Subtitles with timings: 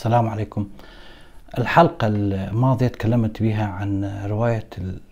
[0.00, 0.68] السلام عليكم.
[1.58, 4.68] الحلقة الماضية تكلمت بها عن رواية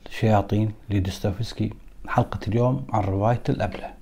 [0.06, 1.72] الشياطين لدوستويفسكي
[2.06, 3.94] حلقة اليوم عن رواية الأبلة.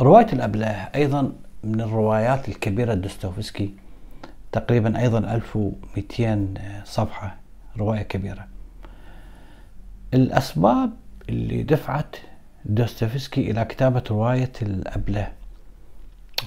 [0.00, 1.32] رواية الأبلة أيضا
[1.64, 3.74] من الروايات الكبيرة لدوستويفسكي
[4.52, 7.36] تقريبا أيضا 1200 صفحة
[7.78, 8.46] رواية كبيرة.
[10.14, 10.90] الأسباب
[11.28, 12.16] اللي دفعت
[12.64, 15.32] دوستويفسكي إلى كتابة رواية الأبلة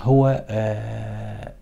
[0.03, 1.58] هو آه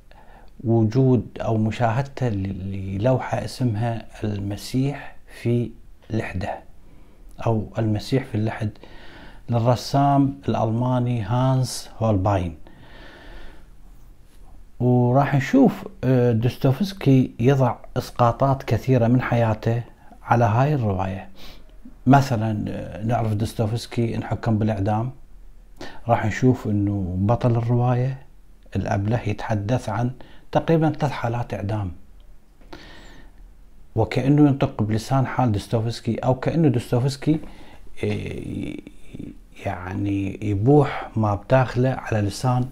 [0.63, 5.71] وجود أو مشاهدته للوحة اسمها المسيح في
[6.09, 6.59] لحده
[7.45, 8.69] أو المسيح في اللحد
[9.49, 12.55] للرسام الألماني هانس هولباين.
[14.79, 15.87] وراح نشوف
[16.31, 19.83] دوستويفسكي يضع إسقاطات كثيرة من حياته
[20.23, 21.29] على هاي الرواية.
[22.07, 22.53] مثلا
[23.03, 25.11] نعرف دوستويفسكي انحكم بالإعدام.
[26.07, 28.17] راح نشوف إنه بطل الرواية
[28.75, 30.11] الأبله يتحدث عن
[30.51, 31.91] تقريبا ثلاث حالات إعدام.
[33.95, 37.39] وكأنه ينطق بلسان حال دوستويفسكي أو كأنه دوستويفسكي
[39.65, 42.69] يعني يبوح ما بداخله على لسان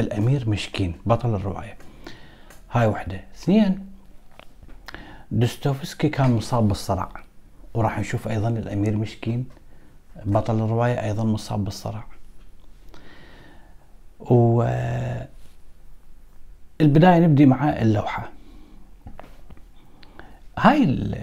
[0.00, 1.76] الأمير مشكين بطل الرواية.
[2.72, 3.20] هاي وحدة.
[3.34, 3.86] اثنين
[5.30, 7.08] دوستويفسكي كان مصاب بالصرع
[7.74, 9.46] وراح نشوف أيضا الأمير مشكين
[10.24, 12.04] بطل الرواية أيضا مصاب بالصرع.
[14.20, 14.62] و
[16.80, 18.30] البداية نبدي مع اللوحة.
[20.58, 21.14] هاي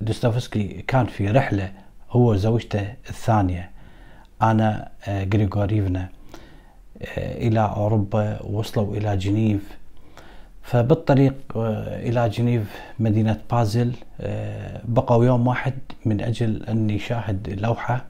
[0.00, 1.72] دوستويفسكي كان في رحلة
[2.10, 3.70] هو وزوجته الثانية
[4.42, 6.08] أنا غريغوريفنا
[7.16, 9.78] إلى أوروبا وصلوا إلى جنيف.
[10.62, 13.94] فبالطريق إلى جنيف مدينة بازل
[14.84, 18.04] بقوا يوم واحد من أجل أن يشاهد لوحة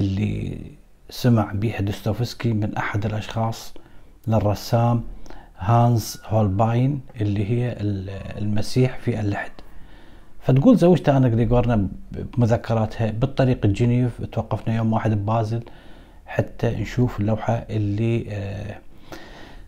[0.00, 0.58] اللي
[1.10, 3.74] سمع بها دوستويفسكي من أحد الأشخاص.
[4.26, 5.04] للرسام
[5.58, 7.76] هانز هولباين اللي هي
[8.38, 9.50] المسيح في اللحد.
[10.40, 15.62] فتقول زوجته أنا غريغورنا بمذكراتها بالطريق الجنيف توقفنا يوم واحد ببازل
[16.26, 18.26] حتى نشوف اللوحة اللي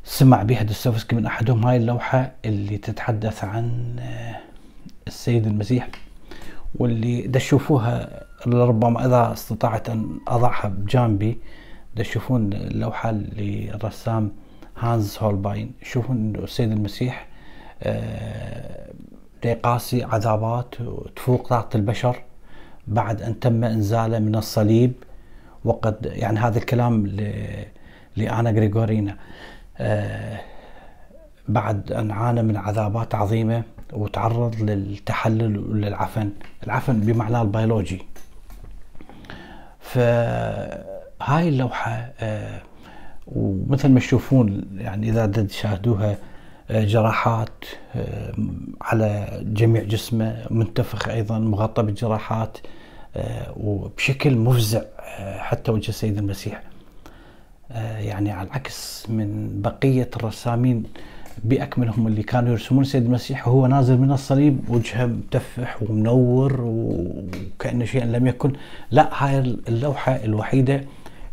[0.05, 1.67] سمع بها دوستويفسكي من أحدهم.
[1.67, 3.97] هاي اللوحة اللي تتحدث عن
[5.07, 5.89] السيد المسيح
[6.75, 11.39] واللي تشوفوها لربما إذا استطعت أن أضعها بجانبي
[11.97, 14.33] تشوفون اللوحة للرسام
[14.81, 15.73] هانز هولباين.
[15.83, 17.27] شوفون إنه السيد المسيح
[19.45, 22.23] يقاسي عذابات وتفوق طاقة البشر
[22.87, 24.93] بعد أن تم إنزاله من الصليب.
[25.65, 27.07] وقد يعني هذا الكلام
[28.17, 29.17] لأنا غريغورينا.
[31.49, 33.63] بعد أن عانى من عذابات عظيمة
[33.93, 36.31] وتعرض للتحلل وللعفن.
[36.65, 38.03] العفن بمعناه البيولوجي.
[39.81, 42.13] فهاي اللوحة
[43.33, 46.17] ومثل ما تشوفون يعني إذا تشاهدوها
[46.71, 47.65] جراحات
[48.81, 52.59] على جميع جسمه منتفخ أيضا مغطى بالجراحات
[53.57, 54.83] وبشكل مفزع
[55.39, 56.63] حتى وجه السيد المسيح.
[57.99, 60.83] يعني على العكس من بقية الرسامين
[61.45, 68.05] بأكملهم اللي كانوا يرسمون السيد المسيح وهو نازل من الصليب وجهه متفح ومنور وكأنه شيء
[68.05, 68.53] لم يكن.
[68.91, 70.85] لا هاي اللوحة الوحيدة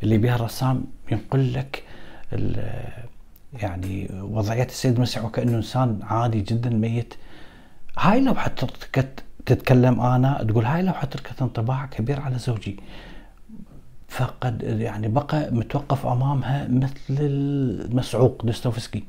[0.03, 1.83] اللي بها الرسام ينقل لك
[3.53, 7.13] يعني وضعية السيد المسيح وكأنه إنسان عادي جدا ميت.
[7.99, 12.79] هاي لوحة تركت تتكلم أنا تقول هاي لوحة تركت انطباع كبير على زوجي
[14.07, 19.03] فقد يعني بقى متوقف أمامها مثل المسعوق دوستويفسكي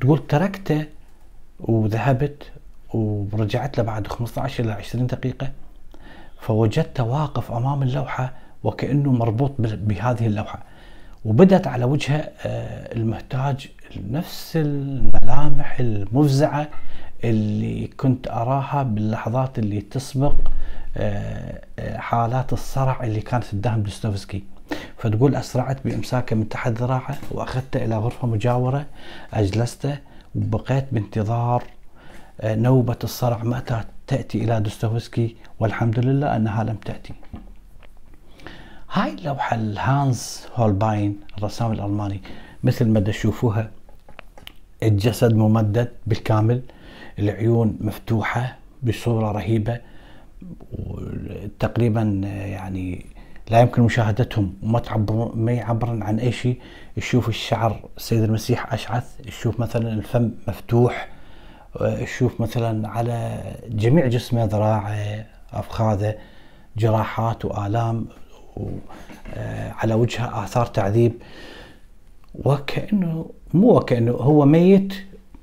[0.00, 0.86] تقول تركته
[1.60, 2.52] وذهبت
[2.94, 5.52] ورجعت له بعد 15 إلى 20 دقيقة
[6.40, 8.32] فوجدته واقف أمام اللوحة
[8.64, 10.62] وكأنه مربوط بهذه اللوحة.
[11.28, 12.30] وبدت على وجهه
[12.96, 13.68] المهتاج
[14.10, 16.68] نفس الملامح المفزعة
[17.24, 20.34] اللي كنت أراها باللحظات اللي تسبق
[21.96, 24.44] حالات الصرع اللي كانت تداهم دوستويفسكي
[24.98, 28.86] فتقول أسرعت بإمساكه من تحت ذراعه وأخذته إلى غرفة مجاورة
[29.34, 29.98] أجلسته
[30.34, 31.64] وبقيت بانتظار
[32.44, 37.14] نوبة الصرع متى تأتي إلى دوستويفسكي والحمد لله أنها لم تأتي.
[38.98, 42.20] هاي اللوحة الهانز هولباين الرسام الألماني
[42.64, 43.70] مثل ما تشوفوها
[44.82, 46.62] الجسد ممدد بالكامل
[47.18, 49.80] العيون مفتوحة بصورة رهيبة
[51.58, 53.06] تقريبا يعني
[53.50, 56.60] لا يمكن مشاهدتهم وما تعبر ما يعبرن عن أي شيء.
[56.96, 61.08] تشوف الشعر السيد المسيح أشعث تشوف مثلا الفم مفتوح
[62.00, 66.14] تشوف مثلا على جميع جسمه ذراعه أفخاذه
[66.76, 68.06] جراحات وآلام.
[69.78, 71.12] على وجهه آثار تعذيب
[72.34, 74.94] وكأنه مو وكأنه هو ميت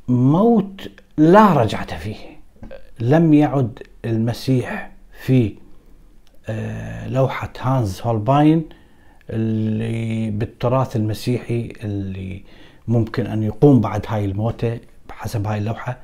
[0.07, 2.15] موت لا رجعة فيه.
[2.99, 4.91] لم يعد المسيح
[5.25, 5.55] في
[6.49, 8.69] آه، لوحة هانز هولباين
[9.29, 12.43] اللي بالتراث المسيحي اللي
[12.87, 14.79] ممكن أن يقوم بعد هاي الموتة
[15.09, 15.97] بحسب هاي اللوحة.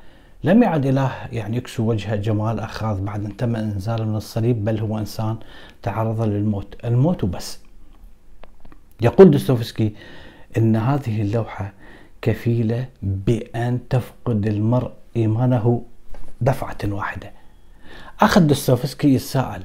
[0.43, 4.79] لم يعد إله يعني يكسو وجه جمال أخاذ بعد أن تم إنزاله من الصليب بل
[4.79, 5.38] هو إنسان
[5.81, 6.75] تعرض للموت.
[6.85, 7.59] الموت وبس.
[9.01, 9.95] يقول دوستويفسكي
[10.57, 11.73] أن هذه اللوحة
[12.21, 15.83] كفيلة بأن تفقد المرء إيمانه
[16.41, 17.31] دفعة واحدة.
[18.19, 19.63] أخذ دوستويفسكي يتساءل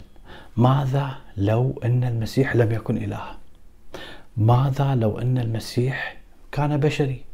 [0.57, 3.25] ماذا لو أن المسيح لم يكن إله؟
[4.37, 6.17] ماذا لو أن المسيح
[6.53, 7.25] كان بشري؟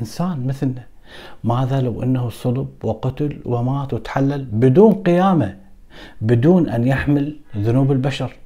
[0.00, 0.86] إنسان مثلنا.
[1.44, 5.56] ماذا لو أنه صلب وقتل ومات وتحلل بدون قيامة
[6.20, 8.36] بدون أن يحمل ذنوب البشر؟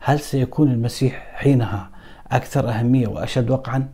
[0.00, 1.90] هل سيكون المسيح حينها
[2.32, 3.88] أكثر أهمية وأشد وقعا؟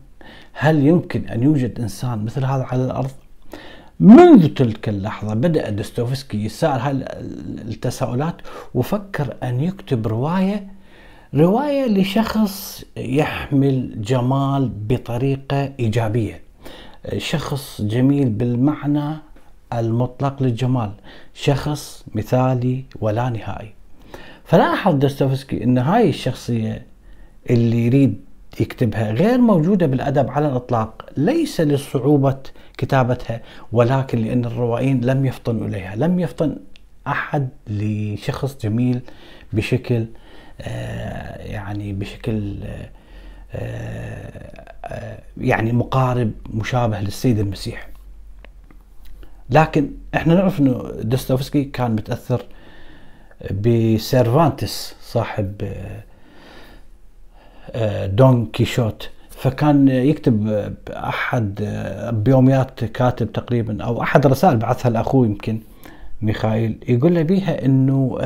[0.53, 3.11] هل يمكن أن يوجد إنسان مثل هذا على الأرض؟
[3.99, 7.05] منذ تلك اللحظة بدأ دوستويفسكي يسأل
[7.67, 8.35] التساؤلات
[8.73, 10.67] وفكر أن يكتب رواية
[11.35, 16.46] رواية لشخص يحمل جمال بطريقة إيجابية.
[17.17, 19.15] شخص جميل بالمعنى
[19.73, 20.91] المطلق للجمال
[21.33, 23.73] شخص مثالي ولا نهائي.
[24.45, 26.85] فلاحظ دوستويفسكي أن هاي الشخصية
[27.49, 28.21] اللي يريد
[28.59, 32.37] يكتبها غير موجودة بالأدب على الإطلاق ليس لصعوبة
[32.77, 33.41] كتابتها
[33.71, 36.55] ولكن لأن الروائيين لم يفطنوا إليها لم يفطن
[37.07, 38.99] أحد لشخص جميل
[39.53, 40.05] بشكل
[40.61, 42.89] آه يعني بشكل آه
[45.37, 47.89] يعني مقارب مشابه للسيد المسيح.
[49.49, 52.45] لكن إحنا نعرف إنه دوستويفسكي كان متأثر
[53.51, 55.53] بسيرفانتس صاحب
[57.71, 59.09] آه، دون كيشوت.
[59.29, 60.47] فكان يكتب
[60.89, 61.63] احد
[62.13, 65.59] بيوميات كاتب تقريبا أو أحد الرسائل بعثها لأخوه يمكن
[66.21, 68.17] ميخائيل يقول له بيها انه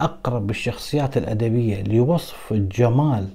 [0.00, 3.28] أقرب الشخصيات الأدبية لوصف الجمال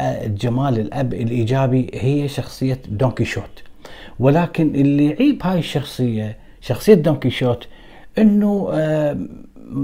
[0.00, 3.62] الجمال الأب الإيجابي هي شخصية دون كيشوت.
[4.18, 7.68] ولكن اللي يعيب هاي الشخصية شخصية دون كيشوت
[8.18, 8.70] إنه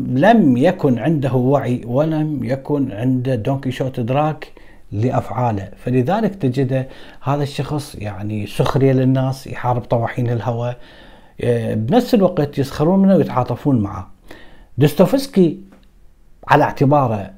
[0.08, 4.52] لم يكن عنده وعي ولم يكن عند دون كيشوت إدراك
[4.92, 5.68] لأفعاله.
[5.76, 6.88] فلذلك تجده
[7.22, 10.74] هذا الشخص يعني سخرية للناس يحارب طواحين الهواء
[11.40, 14.10] آه، بنفس الوقت يسخرون منه ويتعاطفون معه.
[14.78, 15.58] دوستويفسكي
[16.48, 17.30] على اعتباره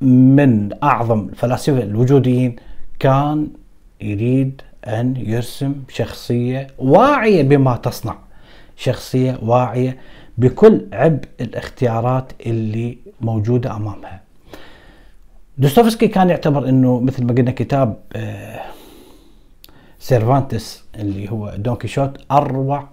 [0.00, 2.56] من أعظم الفلاسفة الوجوديين
[2.98, 3.48] كان
[4.00, 8.18] يريد أن يرسم شخصية واعية بما تصنع.
[8.76, 9.98] شخصية واعية
[10.38, 14.20] بكل عبء الاختيارات اللي موجودة أمامها.
[15.58, 18.60] دوستويفسكي كان يعتبر إنه مثل ما قلنا كتاب آه،
[19.98, 22.88] سيرفانتس اللي هو دون كيشوت أروع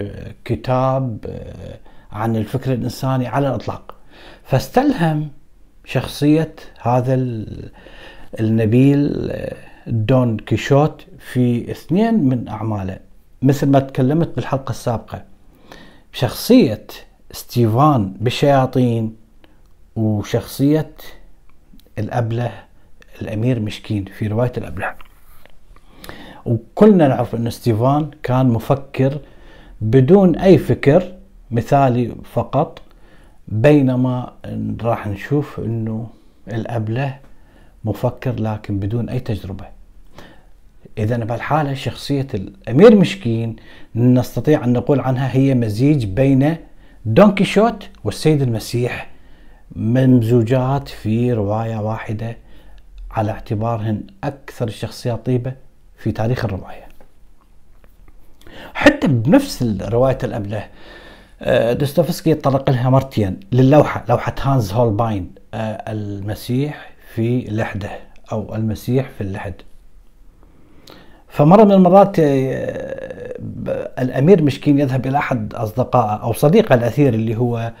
[0.00, 1.78] آه، كتاب آه،
[2.12, 3.94] عن الفكر الإنساني على الإطلاق.
[4.44, 5.28] فاستلهم
[5.86, 7.14] شخصية هذا
[8.40, 9.32] النبيل
[9.86, 12.98] دون كيشوت في اثنين من أعماله.
[13.42, 15.24] مثل ما تكلمت بالحلقة السابقة
[16.12, 16.86] شخصية
[17.30, 19.16] ستيفان بالشياطين
[19.96, 20.94] وشخصية
[21.98, 22.52] الأبلة
[23.22, 24.94] الأمير مشكين في رواية الأبلة.
[26.46, 29.18] وكلنا نعرف أن ستيفان كان مفكر
[29.80, 31.12] بدون أي فكر
[31.50, 32.80] مثالي فقط.
[33.48, 34.32] بينما
[34.82, 36.06] راح نشوف أنه
[36.48, 37.18] الأبله
[37.84, 39.64] مفكر لكن بدون أي تجربة.
[40.98, 43.56] إذا بهالحالة شخصية الأمير مشكين
[43.94, 46.56] نستطيع أن نقول عنها هي مزيج بين
[47.04, 49.10] دون كيشوت والسيد المسيح
[49.76, 52.36] ممزوجات في رواية واحدة
[53.10, 55.52] على اعتبارهن أكثر الشخصيات طيبة
[55.98, 56.86] في تاريخ الرواية.
[58.74, 60.68] حتى بنفس رواية الأبله
[61.42, 67.90] آه، دوستويفسكي يتطرق لها مرتين للوحة لوحة هانز هولباين آه، المسيح في لحده
[68.32, 69.54] أو المسيح في اللحد.
[71.28, 73.34] فمرة من المرات آه،
[73.98, 77.72] الأمير مشكين يذهب إلى أحد أصدقائه أو صديقه الأثير اللي هو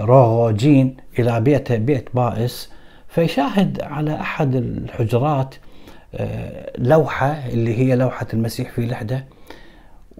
[0.00, 2.70] روجين إلى بيت بيت بائس
[3.08, 5.54] فيشاهد على أحد الحجرات
[6.78, 9.24] لوحة اللي هي لوحة المسيح في لحدة.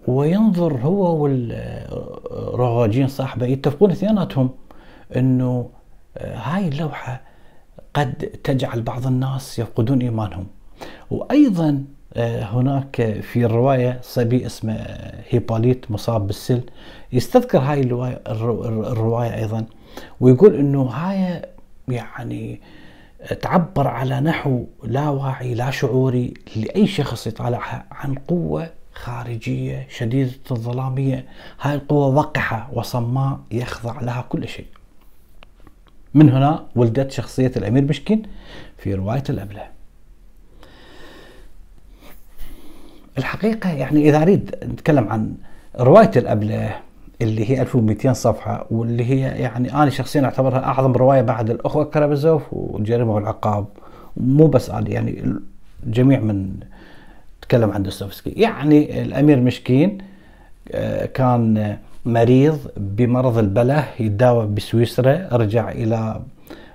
[0.06, 4.50] وينظر هو والروجين صاحبه يتفقون اثنيناتهم
[5.16, 5.70] انه
[6.16, 7.20] آه، هاي اللوحة
[7.94, 8.12] قد
[8.44, 10.46] تجعل بعض الناس يفقدون إيمانهم.
[11.10, 11.84] وأيضا
[12.14, 14.86] آه، هناك في الرواية صبي اسمه
[15.28, 16.62] هيبوليت مصاب بالسل
[17.12, 19.64] يستذكر هاي الرواية أيضا
[20.20, 21.42] ويقول أنه هاي
[21.88, 22.60] يعني
[23.42, 31.24] تعبر على نحو لا واعي لا شعوري لأي شخص يطالعها عن قوة خارجية شديدة الظلامية.
[31.60, 34.66] هاي القوة وقحة وصماء يخضع لها كل شيء.
[36.14, 38.22] من هنا ولدت شخصية الأمير مشكين
[38.78, 39.62] في رواية الأبلة
[43.18, 45.34] الحقيقة يعني إذا أريد نتكلم عن
[45.80, 46.76] رواية الأبلة
[47.22, 52.42] اللي هي 1200 صفحة واللي هي يعني أنا شخصيا أعتبرها أعظم رواية بعد الأخوة كرامازوف
[52.52, 53.66] والجريمة والعقاب.
[54.16, 55.34] مو بس أنا يعني
[55.86, 56.54] جميع من
[57.48, 58.30] تكلم عن دوستويفسكي.
[58.30, 59.98] يعني الأمير مشكين
[60.72, 66.20] آه، كان مريض بمرض البله يتداوى بسويسرا رجع إلى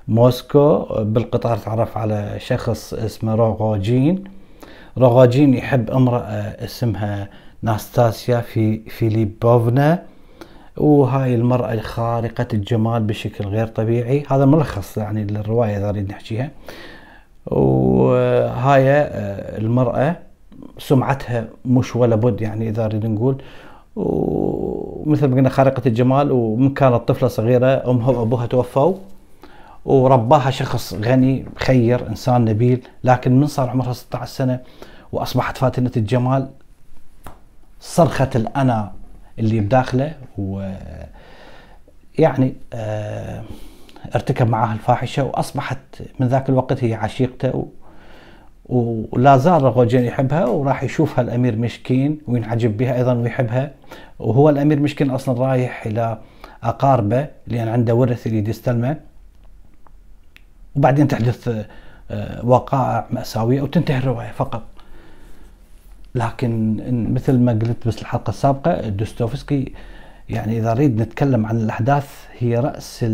[0.07, 4.23] موسكو بالقطار تعرف على شخص اسمه روغوجين.
[4.97, 7.29] روغوجين يحب امرأة اسمها
[7.61, 10.03] ناستاسيا في فيليبوفنا
[10.77, 14.23] وهاي المرأة خارقة الجمال بشكل غير طبيعي.
[14.29, 16.49] هذا ملخص يعني للرواية إذا نريد نحكيها.
[17.45, 20.30] وهاي آه، المرأة
[20.77, 23.41] سمعتها مش ولا بد يعني إذا نريد نقول.
[23.95, 28.95] ومثل ما قلنا خارقة الجمال ومن كانت طفلة صغيرة أمها وأبوها توفوا
[29.85, 34.59] ورباها شخص غني خير إنسان نبيل لكن من صار عمرها 16 سنة
[35.11, 36.49] وأصبحت فاتنة الجمال.
[37.79, 38.91] صرخت الأنا
[39.39, 40.71] اللي بداخله و
[42.19, 43.43] يعني آه
[44.15, 45.77] ارتكب معها الفاحشة وأصبحت
[46.19, 47.67] من ذاك الوقت هي عشيقته
[48.71, 53.71] ولا زال رغوجين يحبها وراح يشوفها الأمير مشكين وينعجب بها أيضا ويحبها.
[54.19, 56.17] وهو الأمير مشكين أصلا رايح إلى
[56.63, 58.97] أقاربه لأن عنده ورث يريد يستلمه.
[60.75, 61.65] وبعدين تحدث
[62.11, 64.63] آه، وقائع مأساوية وتنتهي الرواية فقط.
[66.15, 66.77] لكن
[67.13, 69.73] مثل ما قلت بس الحلقة السابقة دوستوفسكي
[70.29, 72.09] يعني إذا نريد نتكلم عن الأحداث
[72.39, 73.05] هي رأس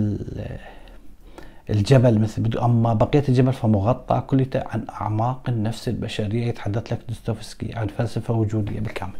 [1.69, 7.87] الجبل مثل أما بقية الجبل فمغطى كليته عن أعماق النفس البشرية يتحدث لك دوستوفسكي عن
[7.87, 9.19] فلسفة وجودية بالكامل.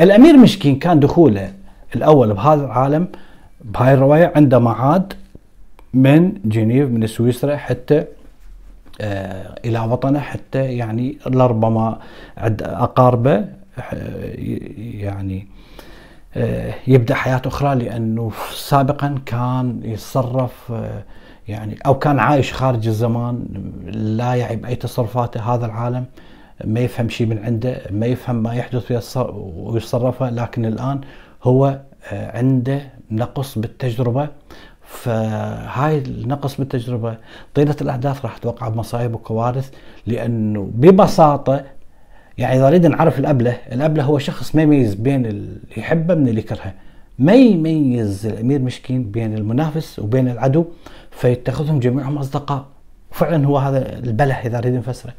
[0.00, 1.52] الأمير مشكين كان دخوله
[1.96, 3.08] الأول بهذا العالم
[3.64, 5.12] بهاي الرواية عندما عاد
[5.94, 8.04] من جنيف من سويسرا حتى
[9.00, 11.98] آه، إلى وطنه حتى يعني لربما
[12.36, 14.34] عند أقاربه آه،
[14.78, 15.46] يعني
[16.86, 20.72] يبدأ حياه أخرى لأنه سابقا كان يتصرف
[21.48, 23.44] يعني أو كان عايش خارج الزمان
[23.92, 26.04] لا يعي باي تصرفاته هذا العالم
[26.64, 29.16] ما يفهم شيء من عنده ما يفهم ما يحدث
[29.56, 31.00] ويتصرفه لكن الآن
[31.44, 31.80] هو
[32.12, 34.28] عنده نقص بالتجربة.
[34.90, 37.16] فهاي النقص بالتجربة
[37.54, 39.70] طيلة الأحداث راح توقع بمصايب وكوارث
[40.06, 41.64] لأنه ببساطة
[42.40, 46.40] يعني إذا نريد نعرف الأبلة الأبلة هو شخص ما يميز بين اللي يحبه من اللي
[46.40, 46.72] يكرهه.
[47.18, 50.64] ما يميز الأمير مشكين بين المنافس وبين العدو
[51.10, 52.66] فيتخذهم جميعهم أصدقاء.
[53.10, 55.12] فعلا هو هذا البلة إذا نريد نفسره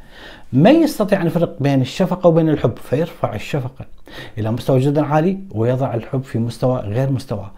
[0.53, 3.85] ما يستطيع أن يفرق بين الشفقة وبين الحب فيرفع الشفقة
[4.37, 7.51] إلى مستوى جدا عالي ويضع الحب في مستوى غير مستواه.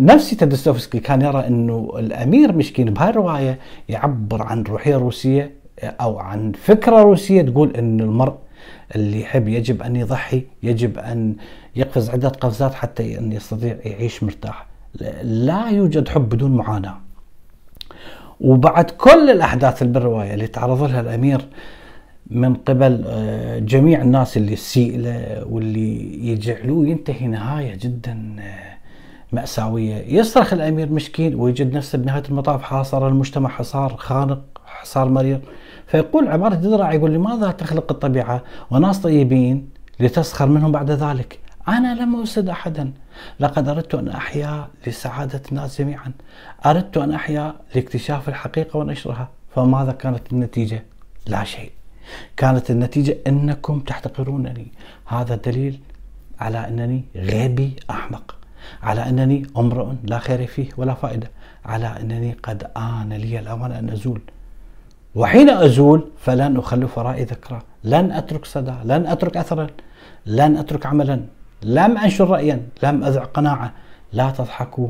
[0.00, 5.52] نفسي تدستوفسكي كان يرى إنه الأمير مشكين بهاي الرواية يعبر عن روحية روسية
[5.82, 8.43] أو عن فكرة روسية تقول إن المرء
[8.94, 11.36] اللي يحب يجب أن يضحي يجب أن
[11.76, 14.66] يقفز عدة قفزات حتى أن يستطيع يعيش مرتاح.
[15.22, 16.96] لا يوجد حب بدون معاناة.
[18.40, 21.40] وبعد كل الأحداث اللي بالرواية اللي تعرض لها الأمير
[22.30, 28.74] من قبل آه، جميع الناس اللي تسيء له واللي يجعلوه ينتهي نهاية جدا آه،
[29.32, 30.18] مأساوية.
[30.18, 35.40] يصرخ الأمير مسكين ويجد نفسه بنهاية المطاف حاصر المجتمع حصار خانق حصار مرير
[35.86, 41.38] فيقول عبارة جدرع يقول لماذا تخلق الطبيعة؟ وناس طيبين لتسخر منهم بعد ذلك.
[41.68, 42.92] أنا لم أسد أحدا.
[43.40, 46.12] لقد أردت أن أحيا لسعادة الناس جميعا.
[46.66, 49.28] أردت أن أحيا لاكتشاف الحقيقة ونشرها.
[49.54, 50.82] فماذا كانت النتيجة؟
[51.26, 51.70] لا شيء.
[52.36, 54.66] كانت النتيجة أنكم تحتقرونني.
[55.06, 55.80] هذا دليل
[56.40, 58.36] على أنني غبي أحمق
[58.82, 61.30] على أنني امرؤ لا خير فيه ولا فائدة
[61.64, 64.20] على أنني قد آن لي الأوان أن أزول.
[65.14, 67.62] وحين أزول فلن أخلف ورائي ذكرى.
[67.84, 69.66] لن أترك صدى لن أترك أثرا
[70.26, 71.20] لن أترك عملا
[71.62, 73.72] لم أنشر رأيا لم أذع قناعة.
[74.12, 74.88] لا تضحكوا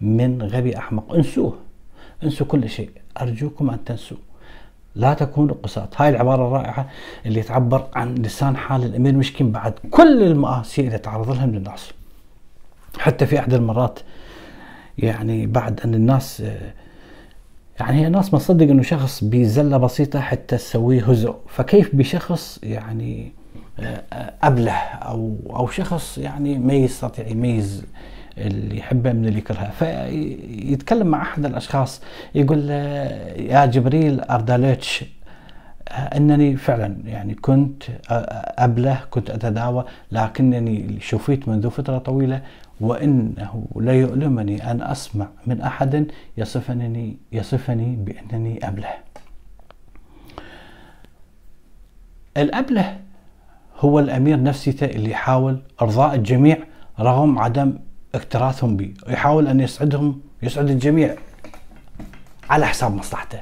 [0.00, 1.14] من غبي أحمق.
[1.14, 1.58] انسوه
[2.24, 2.90] انسوا كل شيء.
[3.20, 4.16] أرجوكم أن تنسوا.
[4.94, 6.90] لا تكونوا قساة هاي العبارة الرائعة
[7.26, 11.90] اللي تعبر عن لسان حال الأمير مشكين بعد كل المآسي اللي تعرض لها من الناس.
[12.98, 13.98] حتى في احدى المرات
[14.98, 16.42] يعني بعد أن الناس
[17.82, 21.34] يعني هي الناس ما تصدق إنه شخص بزله بسيطة حتى تسويه هزء.
[21.48, 23.32] فكيف بشخص يعني
[24.42, 27.84] أبله أو أو شخص يعني ما يستطيع يميز
[28.38, 32.02] اللي يحبها من اللي يكرهها فيتكلم مع أحد الأشخاص
[32.34, 32.74] يقول له
[33.36, 35.04] يا جبريل ارداليتش
[35.92, 37.82] انني فعلا يعني كنت
[38.58, 42.42] أبله كنت أتداوى لكنني شفيت منذ فترة طويلة
[42.80, 46.06] وإنه لا يؤلمني أن أسمع من أحد
[46.36, 48.88] يصفني يصفني بأنني أبله.
[52.36, 53.00] الأبله
[53.78, 56.58] هو الأمير نفسيته اللي يحاول إرضاء الجميع
[57.00, 57.78] رغم عدم
[58.14, 61.14] اكتراثهم به، يحاول أن يسعدهم يسعد الجميع
[62.50, 63.38] على حساب مصلحته.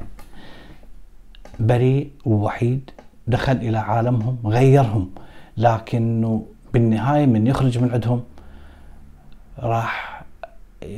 [1.61, 2.91] بريء ووحيد
[3.27, 5.11] دخل إلى عالمهم غيرهم.
[5.57, 8.23] لكنه بالنهاية من يخرج من عندهم
[9.59, 10.23] راح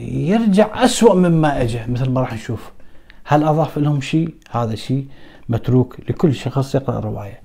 [0.00, 2.72] يرجع أسوأ مما اجى مثل ما راح نشوف.
[3.24, 5.06] هل أضاف لهم شيء؟ هذا شيء
[5.48, 7.40] متروك لكل شخص يقرأ الرواية.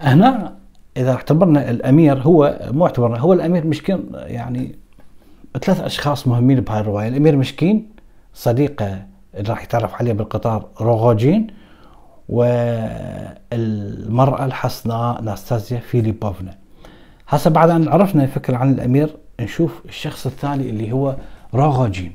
[0.00, 0.54] هنا
[0.96, 4.74] إذا اعتبرنا الأمير هو مو اعتبرنا هو الأمير مشكين يعني
[5.62, 7.08] ثلاث أشخاص مهمين بهاي الرواية.
[7.08, 7.88] الأمير مشكين
[8.34, 9.02] صديقه
[9.34, 11.59] اللي راح يتعرف عليه بالقطار روغوجين
[12.30, 13.24] والمرأة
[14.44, 16.54] الحسناء ناستازيا فيليبوفنا
[17.28, 21.16] هسه بعد أن عرفنا فكرة عن الأمير نشوف الشخص الثاني اللي هو
[21.54, 22.12] روغوجين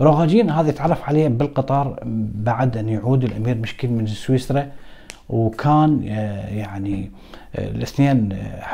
[0.00, 1.98] روغوجين هذا يتعرف عليه بالقطار
[2.34, 4.66] بعد أن يعود الأمير مشكين من سويسرا
[5.28, 7.10] وكان آه، يعني
[7.56, 8.64] آه، الاثنين آه،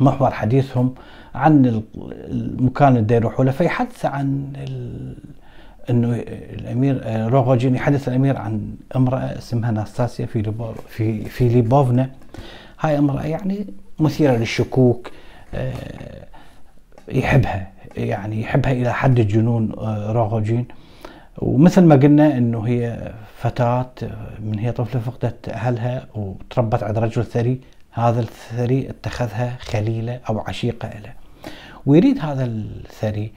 [0.00, 0.94] محور حديثهم
[1.34, 1.82] عن
[2.30, 3.50] المكان اللي يروحوا له.
[3.50, 4.52] فيحدث عن
[5.90, 10.52] إنه الأمير آه، روغوجين يحدث الأمير عن امرأة اسمها ناستاسيا في
[10.88, 12.10] في فيليبوفنا
[12.80, 13.66] هاي امرأة يعني
[13.98, 15.10] مثيرة للشكوك
[15.54, 15.72] آه،
[17.08, 20.66] يحبها يعني يحبها إلى حد الجنون آه، روغوجين.
[21.38, 23.90] ومثل ما قلنا إنه هي فتاة
[24.40, 27.60] من هي طفلة فقدت أهلها وتربت عند رجل ثري.
[27.92, 31.12] هذا الثري اتخذها خليلة أو عشيقة له
[31.86, 33.32] ويريد هذا الثري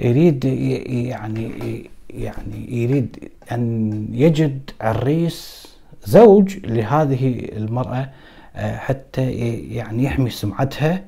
[0.00, 5.68] يريد يعني يعني يريد أن يجد عريس
[6.04, 8.10] زوج لهذه المرأة
[8.56, 9.30] آه، حتى
[9.70, 11.04] يعني يحمي سمعتها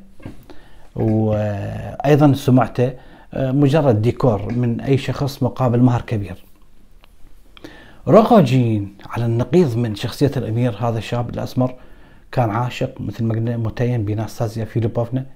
[0.96, 2.92] وأيضا سمعته
[3.34, 6.44] آه، مجرد ديكور من أي شخص مقابل مهر كبير.
[8.08, 11.74] روغوجين على النقيض من شخصية الأمير هذا الشاب الأسمر
[12.32, 15.26] كان عاشق مثل ما قلنا متين بناستازيا فيليبوفنا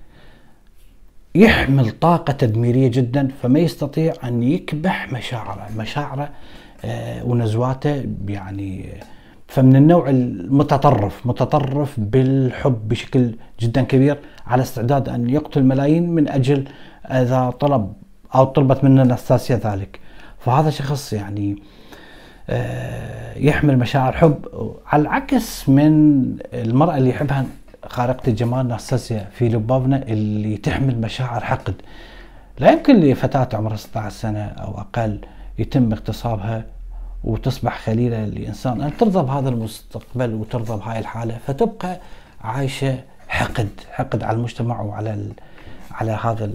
[1.36, 6.28] يحمل طاقة تدميرية جدا فما يستطيع أن يكبح مشاعره مشاعره
[6.84, 8.86] آه، ونزواته يعني
[9.48, 16.64] فمن النوع المتطرف متطرف بالحب بشكل جدا كبير على استعداد أن يقتل ملايين من أجل
[17.06, 17.92] إذا طلب
[18.34, 20.00] أو طلبت منه نستاسيا ذلك.
[20.38, 21.62] فهذا شخص يعني
[22.50, 24.46] آه، يحمل مشاعر حب
[24.86, 26.22] على العكس من
[26.54, 27.46] المرأة اللي يحبها
[27.88, 31.74] خارقة الجمال ناستاسيا فيليبوفنا اللي تحمل مشاعر حقد.
[32.58, 35.20] لا يمكن لفتاة عمرها 16 سنة أو أقل
[35.58, 36.64] يتم اغتصابها
[37.24, 38.82] وتصبح خليلة لإنسان.
[38.82, 42.00] أن ترضى بهذا المستقبل وترضى بهاي الحالة فتبقى
[42.40, 45.28] عايشة حقد حقد على المجتمع وعلى
[45.90, 46.50] على هذا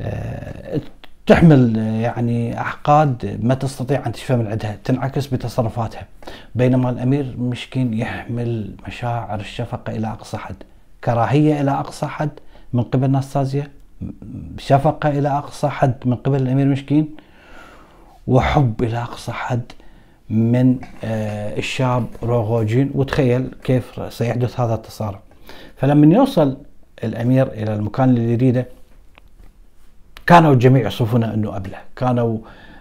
[0.00, 0.80] آه،
[1.26, 6.06] تحمل يعني أحقاد ما تستطيع أن تشفى من عندها تنعكس بتصرفاتها.
[6.54, 10.56] بينما الأمير مشكين يحمل مشاعر الشفقة إلى أقصى حد.
[11.04, 12.30] كراهية إلى أقصى حد
[12.72, 13.68] من قبل ناستازيا.
[14.58, 17.08] شفقة إلى أقصى حد من قبل الأمير مشكين
[18.26, 19.72] وحب إلى أقصى حد
[20.30, 22.90] من آه، الشاب روغوجين.
[22.94, 25.20] وتخيل كيف سيحدث هذا التصارع
[25.76, 26.56] فلما يوصل
[27.04, 28.66] الأمير إلى المكان اللي يريده
[30.26, 31.78] كانوا الجميع يصفونه أنه أبلة.
[31.96, 32.38] كانوا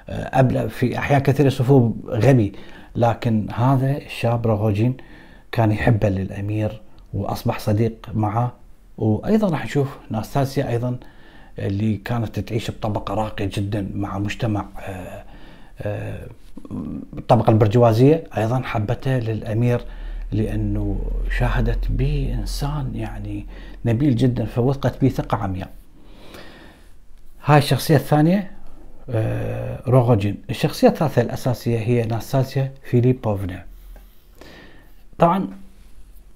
[0.09, 2.53] آه، أبلة في احيان كثيره يصفوه غبي.
[2.95, 4.97] لكن هذا الشاب رغوجين
[5.51, 6.81] كان يحبه للأمير
[7.13, 8.53] وأصبح صديق معه.
[8.97, 10.97] وأيضا راح نشوف ناستاسيا أيضا
[11.59, 15.23] اللي كانت تعيش بطبقة راقية جدا مع مجتمع آه،
[15.81, 16.27] آه،
[17.17, 18.23] الطبقه البرجوازية.
[18.37, 19.81] أيضا حبته للأمير
[20.31, 20.97] لأنه
[21.37, 23.45] شاهدت به انسان يعني
[23.85, 25.69] نبيل جدا فوثقت به ثقة عمياء.
[27.45, 28.51] هاي الشخصية الثانية
[29.09, 30.37] آه روغوجين.
[30.49, 33.65] الشخصية الثالثة الأساسية هي ناستاسيا فيليبوفنا.
[35.17, 35.47] طبعا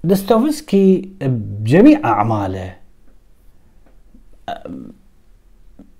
[0.04, 2.74] دستوفسكي بجميع أعماله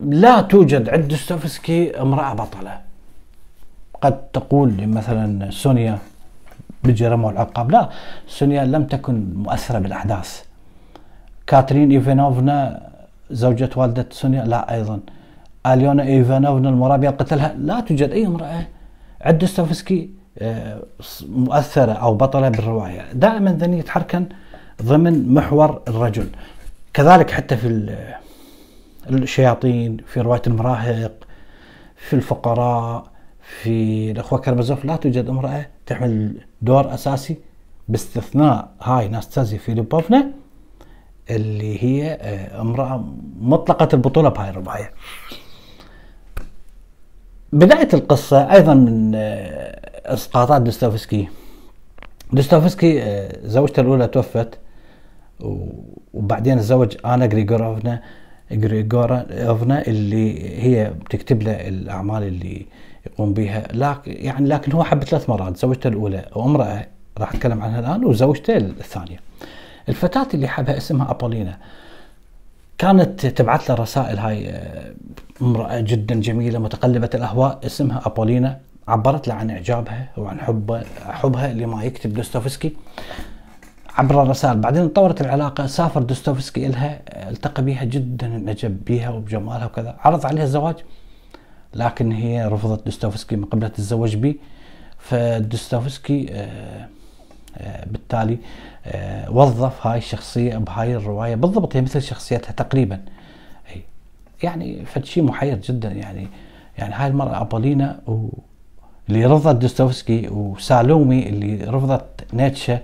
[0.00, 2.80] لا توجد عند دستوفسكي امرأة بطلة.
[4.02, 5.98] قد تقول مثلا سونيا
[6.84, 7.90] بالجرم والعقاب لا
[8.26, 10.42] سونيا لم تكن مؤثرة بالأحداث.
[11.46, 12.87] كاترين إيفانوفنا
[13.30, 15.00] زوجة والدة سونيا لا أيضا.
[15.66, 17.54] أليونا إيفانوفنا المرابية قتلها.
[17.58, 18.66] لا توجد أي امرأة.
[19.20, 20.82] عند دوستويفسكي آه،
[21.28, 23.12] مؤثرة أو بطلة بالرواية.
[23.12, 24.26] دائما ذني يتحركن
[24.82, 26.28] ضمن محور الرجل.
[26.94, 27.96] كذلك حتى في
[29.10, 31.12] الشياطين في رواية المراهق
[31.96, 33.04] في الفقراء
[33.62, 37.36] في الأخوة كرمزوف لا توجد امرأة تحمل دور أساسي
[37.88, 40.30] باستثناء هاي ناستازي فيليبوفنا.
[41.30, 43.04] اللي هي آه، امرأة
[43.40, 44.92] مطلقة البطولة بهاي الرواية
[47.52, 51.28] بداية القصة أيضا من آه، إسقاطات دوستويفسكي.
[52.32, 54.58] دوستويفسكي آه، زوجته الأولى توفت
[56.14, 58.02] وبعدين تزوج أنا غريغوروفنا
[58.52, 62.66] غريغوروفنا اللي هي بتكتب له الأعمال اللي
[63.06, 66.86] يقوم بها لكن يعني لكن هو حب ثلاث مرات زوجته الأولى وامرأة
[67.18, 69.27] راح أتكلم عنها الآن وزوجته الثانية.
[69.88, 71.58] الفتاة اللي حبها اسمها أبولينا
[72.78, 74.92] كانت تبعث له رسائل هاي آه،
[75.42, 81.84] امرأة جدا جميلة متقلبة الأهواء اسمها أبولينا عبرت له عن إعجابها وعن حب حبها لما
[81.84, 82.76] يكتب دوستويفسكي
[83.94, 89.96] عبر الرسائل بعدين تطورت العلاقة سافر دوستويفسكي إلها التقى بها جدا انعجب بها وبجمالها وكذا.
[90.00, 90.76] عرض عليها الزواج
[91.74, 94.34] لكن هي رفضت دوستويفسكي من قبل تتزوج به
[94.98, 96.88] فدوستويفسكي آه، آه،
[97.86, 98.38] بالتالي
[98.86, 103.00] آه، وظف هاي الشخصية بهاي الرواية بالضبط هي مثل شخصيتها تقريبا.
[104.42, 106.28] يعني فد شيء محير جدا يعني
[106.78, 108.28] يعني هاي المرأة أبولينا و
[109.08, 112.78] اللي رفضت دوستويفسكي وسالومي اللي رفضت نيتشه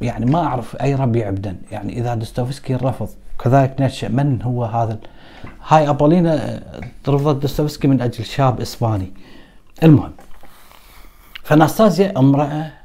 [0.00, 3.08] يعني ما أعرف أي ربي عبدا يعني إذا دوستويفسكي رفض
[3.44, 4.98] كذلك نيتشه من هو هذا؟
[5.68, 6.62] هاي أبولينا
[7.08, 9.12] رفضت دوستويفسكي من أجل شاب إسباني.
[9.82, 10.12] المهم
[11.44, 12.77] فناستازيا امرأة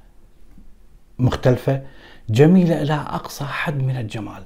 [1.24, 1.82] مختلفة.
[2.30, 4.44] جميلة إلى أقصى حد من الجمال.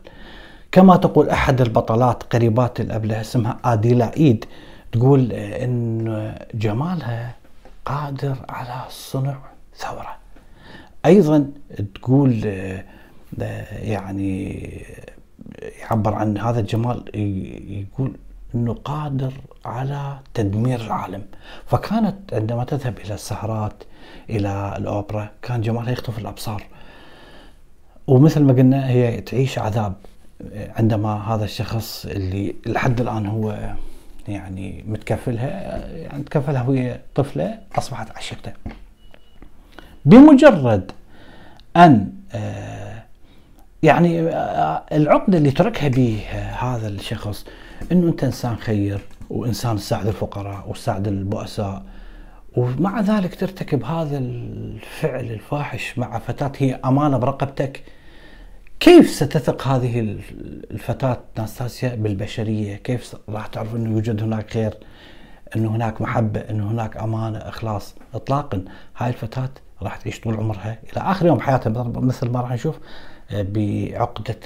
[0.72, 4.46] كما تقول أحد البطلات قريبات الابله اسمها أديلا إيد
[4.92, 7.36] تقول إن جمالها
[7.86, 9.38] قادر على صنع
[9.76, 10.16] ثورة.
[11.06, 11.52] أيضا
[11.96, 12.46] تقول
[13.72, 14.54] يعني
[15.82, 17.04] يعبر عن هذا الجمال
[17.70, 18.18] يقول
[18.56, 19.34] إنه قادر
[19.66, 21.26] على تدمير العالم.
[21.66, 23.84] فكانت عندما تذهب إلى السهرات
[24.30, 25.30] إلى الأوبرا.
[25.41, 26.63] كان جمالها يخطف الأبصار.
[28.08, 29.93] ومثل ما قلنا هي تعيش عذاب
[30.56, 33.74] عندما هذا الشخص اللي لحد الآن هو
[34.28, 35.48] يعني متكفلها
[35.96, 38.52] يعني متكفلها وهي طفلة أصبحت عشيقته
[40.06, 40.91] بمجرد
[41.76, 43.04] أن آه،
[43.84, 46.22] يعني آه، العقده اللي تركها به
[46.60, 47.46] هذا الشخص
[47.91, 51.84] إنه أنت إنسان خير وإنسان تساعد الفقراء وتساعد البؤساء
[52.58, 57.84] ومع ذلك ترتكب هذا الفعل الفاحش مع فتاة هي أمانة برقبتك.
[58.80, 60.00] كيف ستثق هذه
[60.72, 64.74] الفتاة ناستاسيا بالبشرية؟ كيف راح تعرف أنه يوجد هناك خير
[65.56, 68.65] أنه هناك محبة أنه هناك أمانة إخلاص؟ إطلاقا
[68.98, 69.50] هاي الفتاة
[69.82, 71.84] راح تعيش طول عمرها إلى آخر يوم حياتها.
[71.84, 72.80] مثل ما راح نشوف
[73.32, 74.39] آه، بعقدة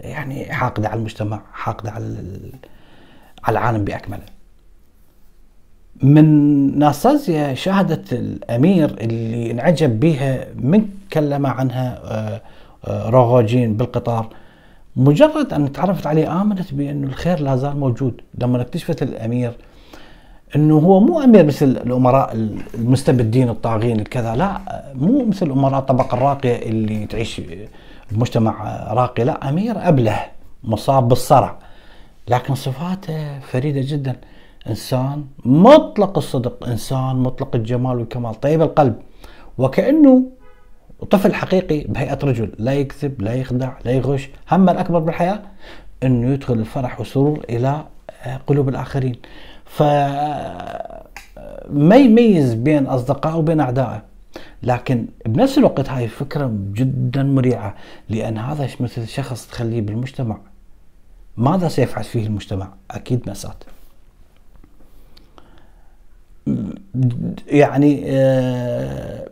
[0.00, 2.04] يعني حاقدة على المجتمع حاقدة على
[3.44, 4.37] على العالم بأكمله.
[6.02, 12.40] من ناستازيا شاهدت الأمير اللي انعجب بها من كلم عنها آه،
[13.10, 14.28] روغوجين بالقطار.
[14.96, 18.20] مجرد أن تعرفت عليه آمنت بانه الخير لا زال موجود.
[18.38, 19.52] لما اكتشفت الأمير
[20.56, 24.60] أنه هو مو أمير مثل الأمراء المستبدين الطاغين الكذا لا
[24.94, 27.40] مو مثل الامراء الطبقة الراقية اللي تعيش
[28.10, 30.20] بمجتمع راقي لا أمير أبله
[30.64, 31.56] مصاب بالصرع.
[32.28, 34.16] لكن صفاته فريدة جدا.
[34.70, 38.94] إنسان مطلق الصدق إنسان مطلق الجمال والكمال طيب القلب.
[39.58, 40.22] وكأنه
[41.00, 44.28] وطفل حقيقي بهيئة رجل لا يكذب لا يخدع لا يغش.
[44.50, 45.40] همه الأكبر بالحياة
[46.02, 47.84] أنه يدخل الفرح والسرور إلى
[48.24, 49.14] آه، قلوب الآخرين.
[49.64, 49.82] ف
[51.70, 54.02] ما يميز بين أصدقائه وبين أعدائه
[54.62, 57.74] لكن بنفس الوقت هاي فكرة جدا مريعة
[58.08, 60.38] لأن هذا مثل شخص تخليه بالمجتمع.
[61.36, 63.54] ماذا سيفعل فيه المجتمع؟ أكيد مأساة
[67.46, 69.28] يعني آه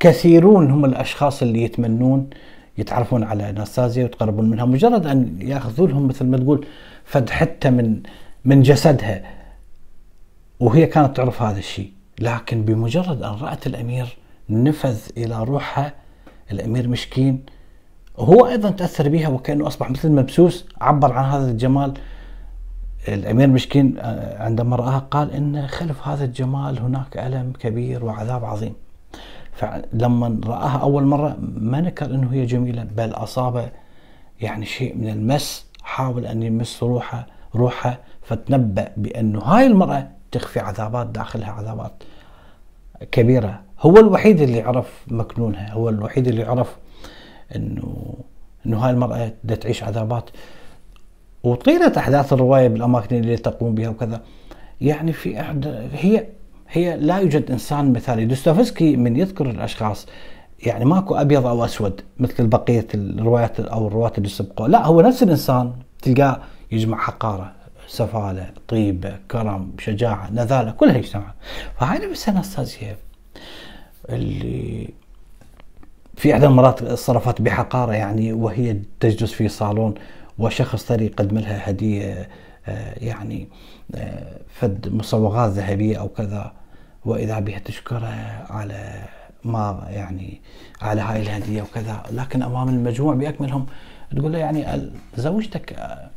[0.00, 2.30] كثيرون هم الأشخاص اللي يتمنون
[2.78, 4.64] يتعرفون على ناستازيا ويتقربون منها.
[4.64, 6.66] مجرد أن يأخذوا لهم مثل ما تقول
[7.04, 8.00] فد حتة من
[8.44, 9.22] من جسدها.
[10.60, 11.92] وهي كانت تعرف هذا الشيء.
[12.18, 14.16] لكن بمجرد أن رأت الأمير
[14.50, 15.94] نفذ إلى روحها
[16.52, 17.44] الأمير مشكين
[18.18, 21.94] هو أيضا تأثر بها وكأنه أصبح مثل مبسوس عبر عن هذا الجمال.
[23.08, 28.74] الأمير مشكين آه، عندما راها قال إن خلف هذا الجمال هناك ألم كبير وعذاب عظيم.
[29.52, 33.72] فلما رآها أول مرة ما نكر أنه هي جميلة بل أصاب
[34.40, 41.06] يعني شيء من المس حاول أن يمس روحها روحها فتنبأ بأنه هاي المرأة تخفي عذابات
[41.06, 41.92] داخلها عذابات
[43.10, 43.62] كبيرة.
[43.80, 46.76] هو الوحيد اللي عرف مكنونها هو الوحيد اللي عرف
[47.56, 48.14] أنه
[48.66, 50.30] أنه هاي المرأة تعيش عذابات.
[51.44, 54.22] وطيلة أحداث الرواية بالأماكن اللي تقوم بها وكذا.
[54.80, 56.26] يعني في أحد هي
[56.68, 58.24] هي لا يوجد إنسان مثالي.
[58.24, 60.06] دوستويفسكي من يذكر الأشخاص
[60.66, 65.22] يعني ماكو أبيض أو أسود مثل بقية الروايات أو الرواة اللي سبقوا لا هو نفس
[65.22, 66.40] الإنسان تلقاه
[66.72, 67.52] يجمع حقارة
[67.86, 71.34] سفالة طيبة كرم شجاعة نذالة كلها يجتمع.
[71.78, 72.96] فهاي نفس أناستازيا
[74.10, 74.88] اللي
[76.16, 79.94] في احدى المرات صرفت بحقارة يعني وهي تجلس في صالون.
[80.38, 82.28] وشخص ثري قدم لها هدية
[82.66, 83.48] آه، يعني
[83.94, 86.52] آه، فد مصوغات ذهبية أو كذا
[87.04, 88.06] وإذا بها تشكره
[88.50, 89.04] على
[89.44, 90.40] ما يعني
[90.82, 93.66] على هاي الهدية وكذا لكن أمام المجموع باكملهم
[94.16, 96.10] تقول له يعني زوجتك آه،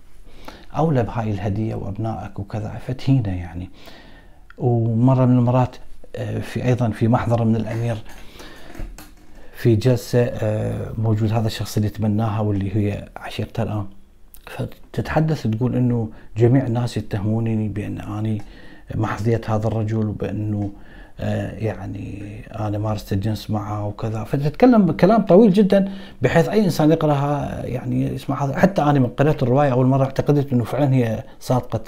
[0.77, 3.69] أولى بهاي الهدية وأبنائك وكذا فتهينه يعني.
[4.57, 5.75] ومرة من المرات
[6.41, 7.97] في أيضا في محضر من الأمير
[9.53, 10.31] في جلسة
[10.97, 13.85] موجود هذا الشخص اللي تبناها واللي هي عشيرته الآن.
[14.49, 18.41] فتتحدث تقول إنه جميع الناس يتهمونني بأن أني
[18.95, 20.71] محظية هذا الرجل وبأنه
[21.19, 24.23] آه، يعني أنا مارست الجنس معه وكذا.
[24.23, 28.57] فتتكلم بكلام طويل جدا بحيث أي إنسان يقرأها يعني يسمع هذا.
[28.57, 31.83] حتى أنا من قرأت الرواية أول مرة اعتقدت إنه فعلا هي صادقة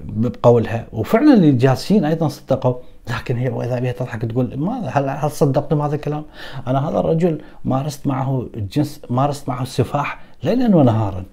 [0.00, 0.86] بقولها.
[0.92, 2.74] وفعلا اللي جالسين أيضا صدقوا.
[3.10, 6.24] لكن هي واذا بها تضحك تقول ماذا هل هل صدقتم هذا الكلام؟
[6.66, 10.20] أنا هذا الرجل مارست معه الجنس مارست معه السفاح.
[10.42, 11.24] ليلا ونهارا.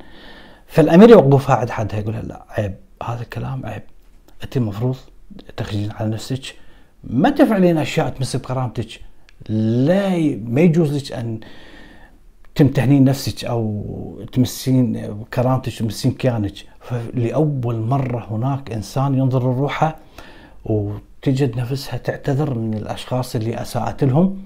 [0.68, 3.84] فالأمير يوقفها عند حدها يقول لا عيب هذا الكلام عيب.
[4.44, 4.96] أنت المفروض
[5.58, 6.56] تخرجين على نفسك
[7.04, 9.02] ما تفعلين أشياء تمس بكرامتك.
[9.50, 10.10] لا
[10.44, 11.40] ما يجوز لك أن
[12.56, 13.84] تمتهنين نفسك أو
[14.34, 19.96] تمسين كرامتك تمسين كيانك فلأول مرة هناك إنسان ينظر لروحه
[20.66, 24.42] وتجد نفسها تعتذر من الأشخاص اللي أساءت لهم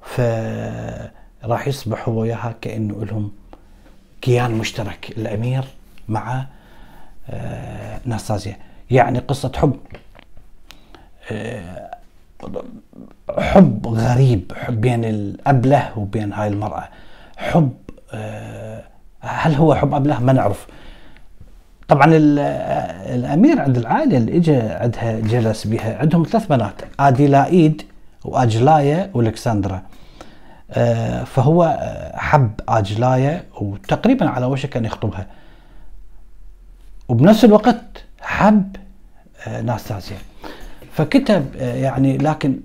[0.00, 3.32] فراح يصبح هو وياها كأنه لهم
[4.24, 5.64] كيان مشترك الأمير
[6.08, 6.46] مع
[7.30, 8.56] آه، ناستازيا.
[8.90, 9.76] يعني قصة حب
[11.32, 11.90] آه،
[13.38, 16.88] حب غريب حب بين الاب له وبين هاي المرأة.
[17.36, 17.72] حب
[18.12, 18.84] آه،
[19.20, 20.66] هل هو حب اب له ما نعرف.
[21.88, 27.82] طبعا الأمير عند العائله اللي اجى عندها جلس بها عندهم ثلاث بنات آديلايد
[28.24, 29.82] وأجلايا والكسندرا
[31.26, 31.78] فهو
[32.14, 35.26] حب اجلايا وتقريبا على وشك أن يخطبها.
[37.08, 38.76] وبنفس الوقت حب
[39.46, 40.16] آه، ناستازيا
[40.92, 42.60] فكتب آه، يعني لكن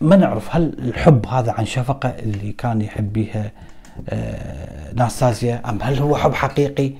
[0.00, 3.50] ما نعرف هل الحب هذا عن شفقة اللي كان يحب بها
[4.94, 6.92] ناستازيا أم هل هو حب حقيقي؟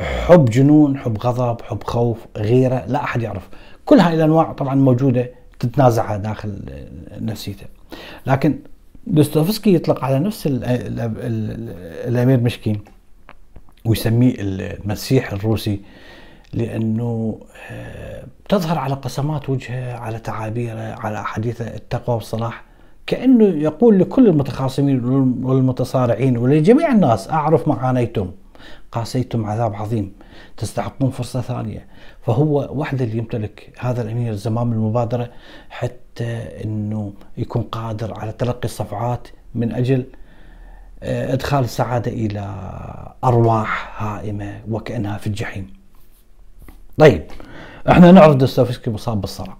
[0.00, 3.48] حب جنون حب غضب حب خوف غيرة لا أحد يعرف.
[3.84, 6.58] كل هاي الأنواع طبعا موجودة تتنازعها داخل
[7.20, 7.66] نفسيته.
[8.26, 8.58] لكن
[9.10, 11.70] دوستويفسكي يطلق على نفس ال ال ال
[12.08, 12.80] الأمير مشكين
[13.84, 15.80] ويسميه المسيح الروسي
[16.52, 17.40] لأنه
[17.70, 22.64] آه، تظهر على قسمات وجهه على تعابيره على أحاديث التقوى والصلاح.
[23.06, 25.04] كأنه يقول لكل المتخاصمين
[25.44, 28.30] والمتصارعين ولجميع الناس أعرف ما عانيتم
[28.92, 30.12] قاسيتم عذاب عظيم
[30.56, 31.86] تستحقون فرصة ثانية.
[32.22, 35.30] فهو وحده اللي يمتلك هذا الأمير زمام المبادرة
[35.70, 35.98] حتى
[36.64, 40.04] أنه يكون قادر على تلقي الصفعات من أجل
[41.02, 42.54] آه، إدخال السعادة إلى
[43.24, 45.72] أرواح هائمة وكأنها في الجحيم.
[46.98, 47.26] طيب
[47.90, 49.56] إحنا نعرف دوستويفسكي مصاب بالصرع.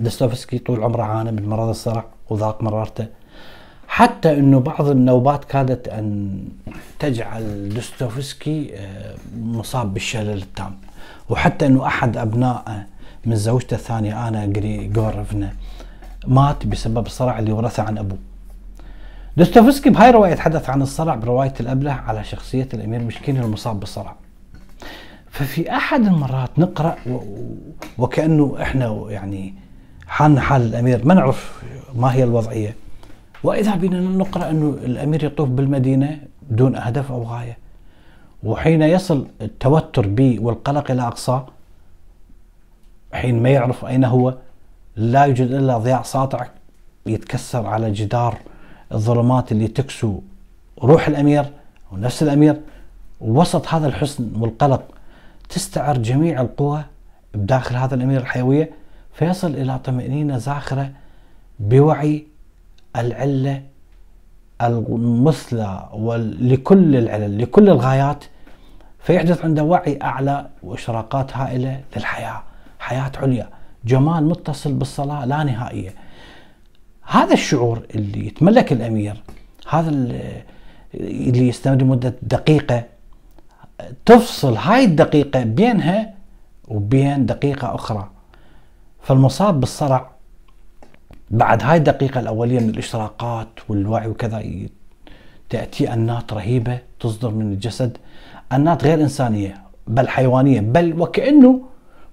[0.00, 3.06] دوستويفسكي طول عمره عانى من مرض الصرع وذاق مرارته.
[3.88, 6.38] حتى إنه بعض النوبات كادت أن
[6.98, 10.76] تجعل دوستويفسكي آه، مصاب بالشلل التام.
[11.28, 12.86] وحتى إنه أحد أبنائه
[13.26, 15.52] من زوجته الثانية آنا جريغورفنا
[16.26, 18.18] مات بسبب الصرع اللي ورثه عن أبوه.
[19.36, 24.14] دوستويفسكي بهاي الرواية يتحدث عن الصرع برواية الأبلة على شخصية الأمير مشكين المصاب بالصرع.
[25.30, 26.96] ففي أحد المرات نقرأ
[27.98, 29.54] وكأنه إحنا يعني
[30.06, 31.62] حالنا حال الأمير ما نعرف
[31.96, 32.76] ما هي الوضعية.
[33.42, 36.18] وإذا بنا نقرأ أنه الأمير يطوف بالمدينة
[36.50, 37.58] بدون هدف أو غاية
[38.44, 41.46] وحين يصل التوتر به والقلق إلى أقصاه
[43.12, 44.34] حين ما يعرف أين هو
[44.96, 46.46] لا يوجد إلا ضياء ساطع
[47.06, 48.38] يتكسر على جدار
[48.92, 50.20] الظلمات اللي تكسو
[50.82, 51.44] روح الأمير
[51.92, 52.60] ونفس الأمير.
[53.20, 54.82] وسط هذا الحزن والقلق
[55.48, 56.82] تستعر جميع القوى
[57.34, 58.70] بداخل هذا الأمير الحيوية
[59.12, 60.90] فيصل إلى طمأنينة زاخرة
[61.58, 62.26] بوعي
[62.96, 63.62] العلة
[64.62, 65.88] المثلى
[66.40, 68.24] لكل العلل لكل الغايات.
[69.00, 72.42] فيحدث عنده وعي أعلى وإشراقات هائلة للحياة،
[72.78, 73.48] حياة عليا،
[73.86, 75.94] جمال متصل بالصلاة لا نهائية.
[77.02, 79.22] هذا الشعور اللي يتملك الأمير
[79.68, 79.90] هذا
[80.94, 82.84] اللي يستمر لمده دقيقة
[84.06, 86.14] تفصل هاي الدقيقة بينها
[86.68, 88.10] وبين دقيقة أخرى
[89.02, 90.10] فالمصاب بالصرع
[91.30, 94.42] بعد هاي الدقيقة الأولية من الإشراقات والوعي وكذا
[95.50, 97.98] تأتي أنات رهيبة تصدر من الجسد
[98.52, 101.60] أنات غير إنسانية بل حيوانية بل وكأنه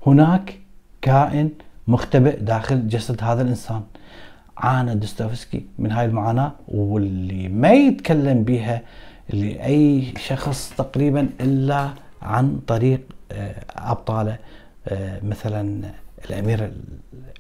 [0.08, 0.61] هناك
[1.02, 1.50] كائن
[1.88, 3.82] مختبئ داخل جسد هذا الإنسان.
[4.58, 8.82] عانى دوستويفسكي من هاي المعاناة واللي ما يتكلم بها
[9.30, 11.90] لأي شخص تقريبا إلا
[12.22, 14.38] عن طريق آه، أبطاله
[14.88, 15.92] آه، مثلا
[16.30, 16.72] الأمير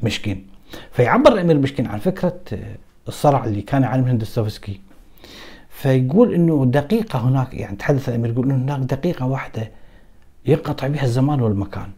[0.03, 0.47] مشكين
[0.91, 2.75] فيعبر الأمير مشكين عن فكرة آه،
[3.07, 4.79] الصرع اللي كان يعاني دوستويفسكي.
[5.69, 9.71] فيقول إنه دقيقة هناك يعني تحدث الأمير يقول إنه هناك دقيقة واحدة
[10.45, 11.89] ينقطع بها الزمان والمكان.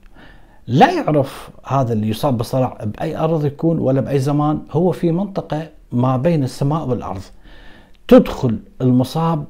[0.68, 5.70] لا يعرف هذا اللي يصاب بالصرع بأي أرض يكون ولا بأي زمان هو في منطقة
[5.92, 7.22] ما بين السماء والأرض.
[8.08, 9.46] تدخل المصاب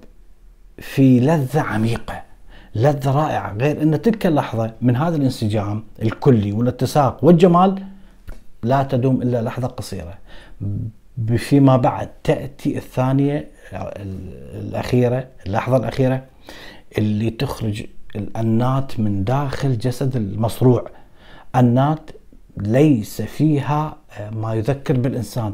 [0.77, 2.21] في لذة عميقة
[2.75, 3.57] لذة رائعة.
[3.57, 7.83] غير إن تلك اللحظة من هذا الانسجام الكلي والاتساق والجمال
[8.63, 10.17] لا تدوم إلا لحظة قصيرة.
[11.37, 13.47] فيما بعد تأتي الثانية
[14.55, 16.23] الأخيرة اللحظة الأخيرة
[16.97, 17.83] اللي تخرج
[18.15, 20.89] الأنات من داخل جسد المصروع.
[21.55, 22.11] النات
[22.57, 25.53] ليس فيها آه، ما يذكر بالإنسان.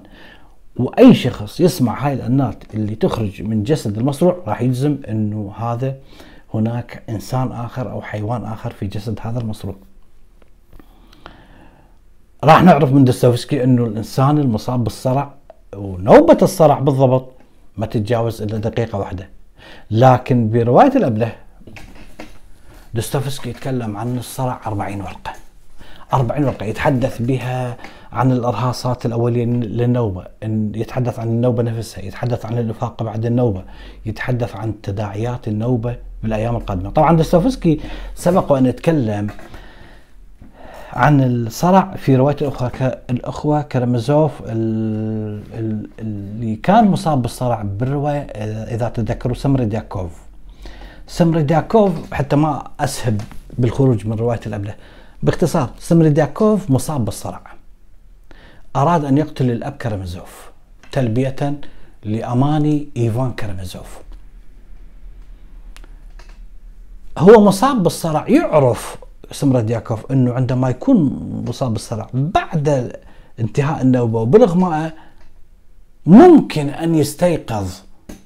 [0.79, 5.95] وأي شخص يسمع هاي الأنات اللي تخرج من جسد المصروع راح يجزم إنه هذا
[6.53, 9.75] هناك إنسان آخر أو حيوان آخر في جسد هذا المصروع.
[12.43, 15.33] راح نعرف من دوستويفسكي إنه الإنسان المصاب بالصرع
[15.75, 17.31] ونوبة الصرع بالضبط
[17.77, 19.29] ما تتجاوز إلا دقيقة واحدة.
[19.91, 21.35] لكن برواية الأبلة
[22.93, 25.48] دوستويفسكي يتكلم عن الصرع 40 ورقة.
[26.13, 27.77] 40 ورقة يتحدث بها
[28.11, 30.25] عن الأرهاصات الأولية للنوبة،
[30.75, 33.63] يتحدث عن النوبة نفسها، يتحدث عن الإفاقة بعد النوبة،
[34.05, 37.79] يتحدث عن تداعيات النوبة بالايام القادمة، طبعا دوستويفسكي
[38.15, 39.27] سبق وان يتكلم
[40.93, 48.21] عن الصرع في رواية الأخوة الأخوة كرامازوف اللي كان مصاب بالصرع بالرواية
[48.75, 50.11] إذا تذكروا سمردياكوف.
[51.07, 53.21] سمردياكوف حتى ما أسهب
[53.57, 54.75] بالخروج من رواية الأبلة.
[55.23, 57.41] باختصار سمردياكوف مصاب بالصرع.
[58.75, 60.49] أراد أن يقتل الأب كرامازوف
[60.91, 61.61] تلبية
[62.03, 63.97] لأماني إيفان كرامازوف
[67.17, 68.97] هو مصاب بالصرع يعرف
[69.31, 70.97] سمردياكوف أنه عندما يكون
[71.47, 72.93] مصاب بالصرع بعد
[73.39, 74.93] انتهاء النوبة وبالإغماء
[76.05, 77.71] ممكن أن يستيقظ.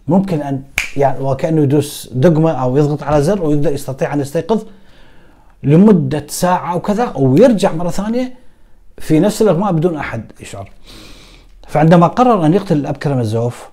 [0.07, 0.63] ممكن أن
[0.97, 4.65] يعني وكأنه يدوس دقمة أو يضغط على زر ويقدر يستطيع أن يستيقظ.
[5.63, 8.33] لمدة ساعة وكذا ويرجع مرة ثانية
[8.97, 10.71] في نفس الإغماء بدون أحد يشعر.
[11.67, 13.69] فعندما قرر أن يقتل الأب كرامازوف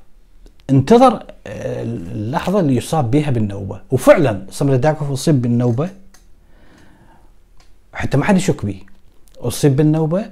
[0.70, 1.12] انتظر
[1.46, 3.80] آه، اللحظة اللي يصاب بها بالنوبة.
[3.90, 5.90] وفعلا سمرداكوف أصيب بالنوبة.
[7.92, 8.80] حتى ما حد يشك به.
[9.38, 10.24] أصيب بالنوبة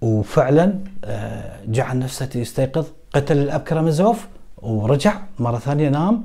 [0.00, 4.26] وفعلا آه، جعل نفسه يستيقظ قتل الأب كرامازوف
[4.62, 6.24] ورجع مرة ثانية نام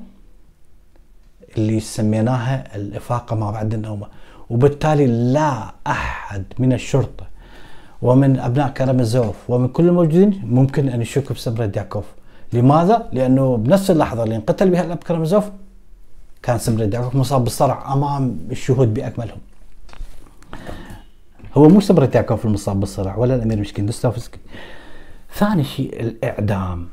[1.58, 4.08] اللي سميناها الإفاقة ما بعد النوبة.
[4.50, 7.28] وبالتالي لا أحد من الشرطة
[8.02, 12.06] ومن أبناء كرامازوف ومن كل الموجودين ممكن أن يشكوا بسمردياكوف
[12.54, 15.50] لماذا؟ لأنه بنفس اللحظة اللي انقتل بها الأب كرامازوف
[16.44, 19.38] كان سمردياكوف مصاب بالصرع أمام الشهود بأكملهم.
[21.56, 24.40] هو مو سمردياكوف المصاب بالصرع ولا الأمير مشكين دوستوفسكي.
[25.34, 26.88] ثاني شيء الإعدام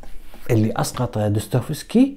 [0.51, 2.17] اللي أسقط دوستوفسكي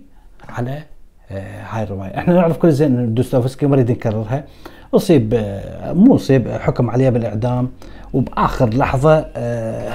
[0.50, 0.84] على
[1.32, 2.18] آه، هاي الرواية.
[2.18, 4.46] إحنا نعرف كل زين دوستوفسكي ما نريد نكررها
[4.94, 5.52] اصيب
[5.86, 7.70] مو اصيب حكم عليه بالإعدام.
[8.14, 9.94] وبآخر لحظة آه،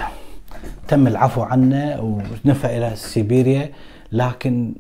[0.89, 2.01] تم العفو عنه
[2.45, 3.71] ونفى إلى سيبيريا.
[4.13, 4.75] لكن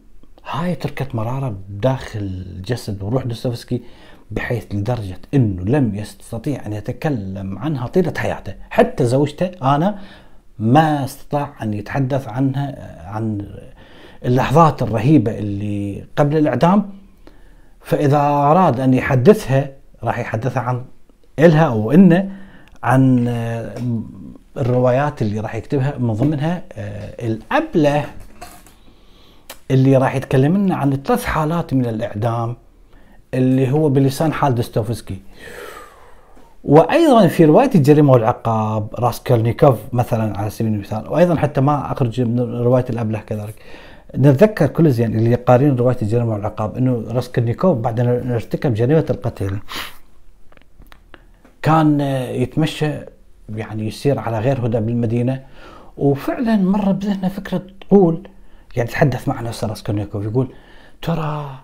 [0.50, 3.82] هاي تركت مرارة بداخل جسد وروح دوستويفسكي
[4.30, 9.98] بحيث لدرجة إنه لم يستطيع أن يتكلم عنها طيلة حياته، حتى زوجته آنا
[10.58, 13.46] ما استطاع أن يتحدث عنها عن
[14.24, 16.90] اللحظات الرهيبة اللي قبل الإعدام.
[17.80, 19.70] فإذا أراد أن يحدثها
[20.04, 20.84] راح يحدثها عن
[21.38, 22.30] إلها أو إنه
[22.82, 23.74] عن آه،
[24.56, 28.04] الروايات اللي راح يكتبها من ضمنها آه، الأبله
[29.70, 32.56] اللي راح يتكلم لنا عن ثلاث حالات من الإعدام
[33.34, 35.18] اللي هو بلسان حال دوستويفسكي
[36.64, 42.40] وأيضا في رواية الجريمه والعقاب راسكولنيكوف مثلا على سبيل المثال وأيضا حتى ما أخرج من
[42.40, 43.54] رواية الأبله كذلك.
[44.16, 49.58] نتذكر كل زين اللي قارين رواية الجريمه والعقاب إنه راسكولنيكوف بعد ان ارتكب جريمة القتل.
[51.64, 52.00] كان
[52.30, 52.90] يتمشى
[53.48, 55.42] يعني يسير على غير هدى بالمدينة
[55.96, 58.28] وفعلا مر بذهنه فكرة تقول
[58.76, 60.52] يعني تحدث مع نفسه راسكولنيكوف يقول
[61.02, 61.58] ترى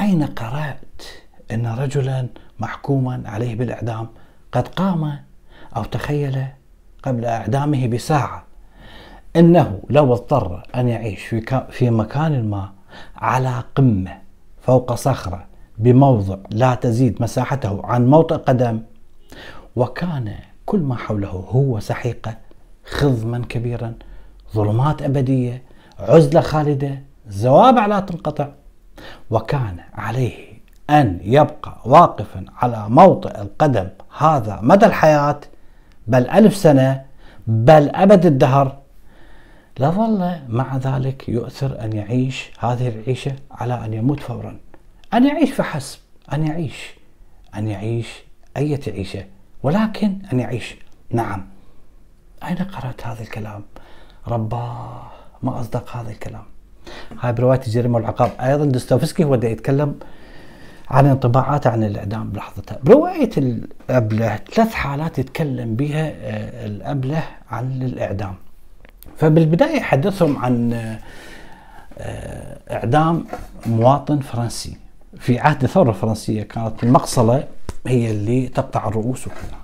[0.00, 1.02] أين قرأت
[1.50, 2.26] أن رجلا
[2.58, 4.08] محكوما عليه بالإعدام
[4.52, 5.18] قد قام
[5.76, 6.44] أو تخيل
[7.02, 8.44] قبل إعدامه بساعة؟
[9.36, 12.72] أنه لو اضطر أن يعيش في, في مكان ما
[13.16, 14.18] على قمة
[14.60, 15.46] فوق صخرة
[15.78, 18.82] بموضع لا تزيد مساحته عن موطئ قدم
[19.76, 20.34] وكان
[20.66, 22.36] كل ما حوله هو سحيقة
[22.84, 23.94] خضما كبيرا
[24.54, 25.62] ظلمات أبدية
[25.98, 28.48] عزلة خالدة زوابع لا تنقطع.
[29.30, 30.52] وكان عليه
[30.90, 35.40] أن يبقى واقفا على موطئ القدم هذا مدى الحياة
[36.06, 37.04] بل ألف سنة
[37.46, 38.78] بل أبد الدهر.
[39.78, 44.58] لظل مع ذلك يؤثر أن يعيش هذه العيشة على أن يموت فورا.
[45.14, 45.98] أن يعيش فحسب
[46.32, 46.94] أن يعيش
[47.54, 48.08] أن يعيش
[48.56, 49.24] أية عيشة.
[49.62, 50.76] ولكن أن يعيش
[51.10, 51.46] نعم.
[52.44, 53.62] أين قرأت هذا الكلام؟
[54.28, 55.02] رباه
[55.42, 56.42] ما أصدق هذا الكلام.
[57.20, 58.30] هاي برواية الجريمة والعقاب.
[58.40, 59.94] أيضا دوستويفسكي هو يتكلم
[60.90, 68.34] عن انطباعاته عن الإعدام بلحظتها برواية الأبلة ثلاث حالات يتكلم بها آه، الأبلة عن الإعدام.
[69.16, 70.72] فبالبداية حدثهم عن
[71.98, 73.24] آه، إعدام
[73.66, 74.76] مواطن فرنسي.
[75.18, 77.44] في عهد الثورة الفرنسية كانت المقصلة
[77.86, 79.58] هي اللي تقطع الرؤوس وكذا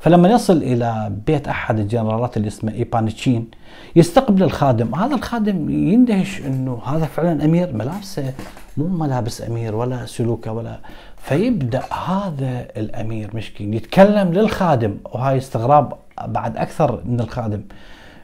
[0.00, 3.50] فلما يصل إلى بيت أحد الجنرالات اللي اسمه إيبانتشين
[3.96, 4.94] يستقبل الخادم.
[4.94, 8.34] هذا الخادم يندهش أنه هذا فعلا أمير ملابسه
[8.76, 10.78] مو ملابس أمير ولا سلوكه ولا
[11.16, 15.92] فيبدأ هذا الأمير مشكين يتكلم للخادم وهاي استغراب
[16.26, 17.62] بعد أكثر من الخادم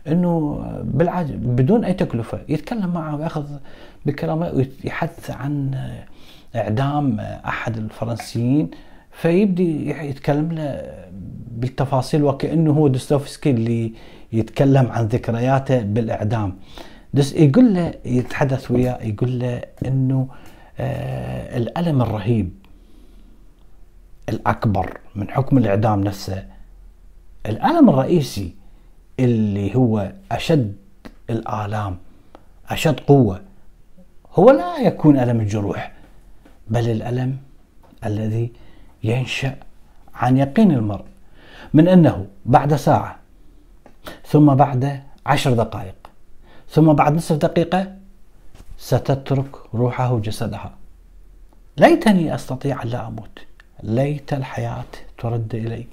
[0.09, 3.45] إنه بالعاج بدون أي تكلفة يتكلم معه ويأخذ
[4.07, 4.51] بكلامه
[4.85, 5.70] ويحث عن
[6.57, 8.70] إعدام أحد الفرنسيين
[9.17, 10.83] فيبدي يتكلم له
[11.51, 13.93] بالتفاصيل وكأنه هو دوستويفسكي اللي
[14.33, 16.57] يتكلم عن ذكرياته بالإعدام.
[17.15, 20.29] بس يقول له يتحدث وياه يقول له إنه
[20.79, 22.51] آه الألم الرهيب
[24.29, 26.47] الأكبر من حكم الإعدام نفسه.
[27.47, 28.55] الألم الرئيسي
[29.21, 30.77] اللي هو أشد
[31.31, 31.99] الآلام
[32.69, 33.41] أشد قوة
[34.35, 35.93] هو لا يكون ألم الجروح
[36.69, 37.37] بل الألم
[38.07, 38.53] الذي
[39.05, 39.57] ينشأ
[40.15, 41.05] عن يقين المرء
[41.75, 43.17] من أنه بعد ساعة
[44.27, 45.95] ثم بعد عشر دقائق
[46.71, 47.97] ثم بعد نصف دقيقة
[48.79, 50.73] ستترك روحه جسدها.
[51.77, 53.39] ليتني أستطيع أن لا أموت.
[53.83, 54.85] ليت الحياة
[55.19, 55.87] ترد إلي.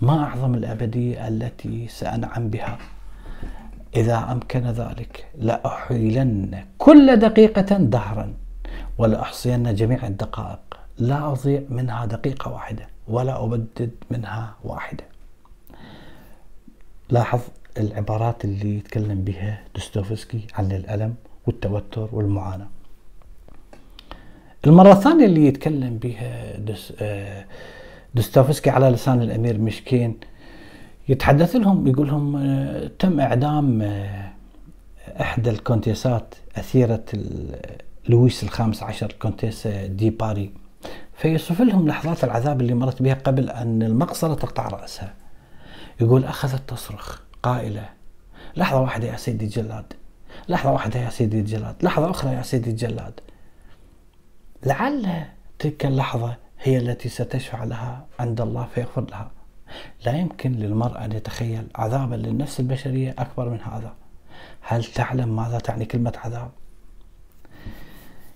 [0.00, 2.78] ما أعظم الأبدية التي سأنعم بها؟
[3.96, 8.34] إذا أمكن ذلك لأحيلن كل دقيقة دهرا
[8.98, 10.79] ولأحصين جميع الدقائق.
[11.00, 15.04] لا أضيع منها دقيقة واحدة ولا أبدد منها واحدة.
[17.10, 17.40] لاحظ
[17.78, 21.14] العبارات اللي يتكلم بها دوستويفسكي عن الألم
[21.46, 22.68] والتوتر والمعاناة.
[24.66, 26.60] المرة الثانية اللي يتكلم بها
[27.00, 27.44] آه
[28.14, 30.16] دوستويفسكي على لسان الأمير مشكين
[31.08, 34.32] يتحدث لهم يقول لهم آه، تم إعدام آه،
[35.20, 37.04] احدى الكونتيسات أثيرة
[38.08, 40.52] لويس الخامس عشر كونتيسا دي باري.
[41.20, 45.14] فيوصف لهم لحظات العذاب اللي مرت بها قبل أن المقصله تقطع رأسها.
[46.00, 47.88] يقول أخذت تصرخ قائلة
[48.56, 49.92] لحظة واحدة يا سيدي الجلاد
[50.48, 53.20] لحظة واحدة يا سيدي الجلاد لحظة أخرى يا سيدي الجلاد.
[54.66, 55.24] لعل
[55.58, 59.30] تلك اللحظة هي التي ستشفع لها عند الله فيغفر لها.
[60.06, 63.94] لا يمكن للمرء أن يتخيل عذابا للنفس البشرية أكبر من هذا.
[64.60, 66.50] هل تعلم ماذا تعني كلمة عذاب؟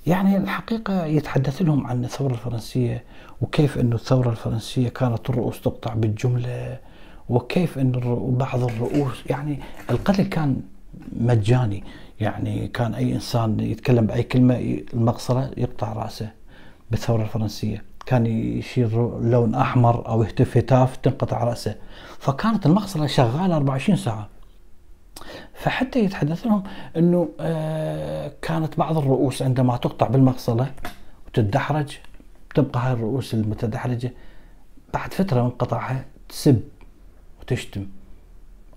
[0.07, 3.05] يعني الحقيقة يتحدث لهم عن الثورة الفرنسية
[3.41, 6.79] وكيف أن الثورة الفرنسية كانت الرؤوس تقطع بالجملة
[7.29, 7.93] وكيف أن
[8.39, 9.59] بعض الرؤوس يعني
[9.91, 10.61] القتل كان
[11.21, 11.85] مجاني
[12.21, 16.31] يعني كان أي إنسان يتكلم بأي كلمة المقصرة يقطع رأسه
[16.91, 17.85] بالثورة الفرنسية.
[18.07, 21.75] كان يشير لون أحمر أو يهتف هتاف تنقطع رأسه.
[22.19, 24.29] فكانت المغسله شغالة 24 ساعة.
[25.55, 26.63] فحتى يتحدث لهم
[26.97, 30.73] إنه آه، كانت بعض الرؤوس عندما تقطع بالمغسله
[31.27, 31.99] وتدحرج
[32.55, 34.13] تبقى هاي الرؤوس المتدحرجة
[34.95, 36.61] بعد فترة من قطعها تسب
[37.41, 37.87] وتشتم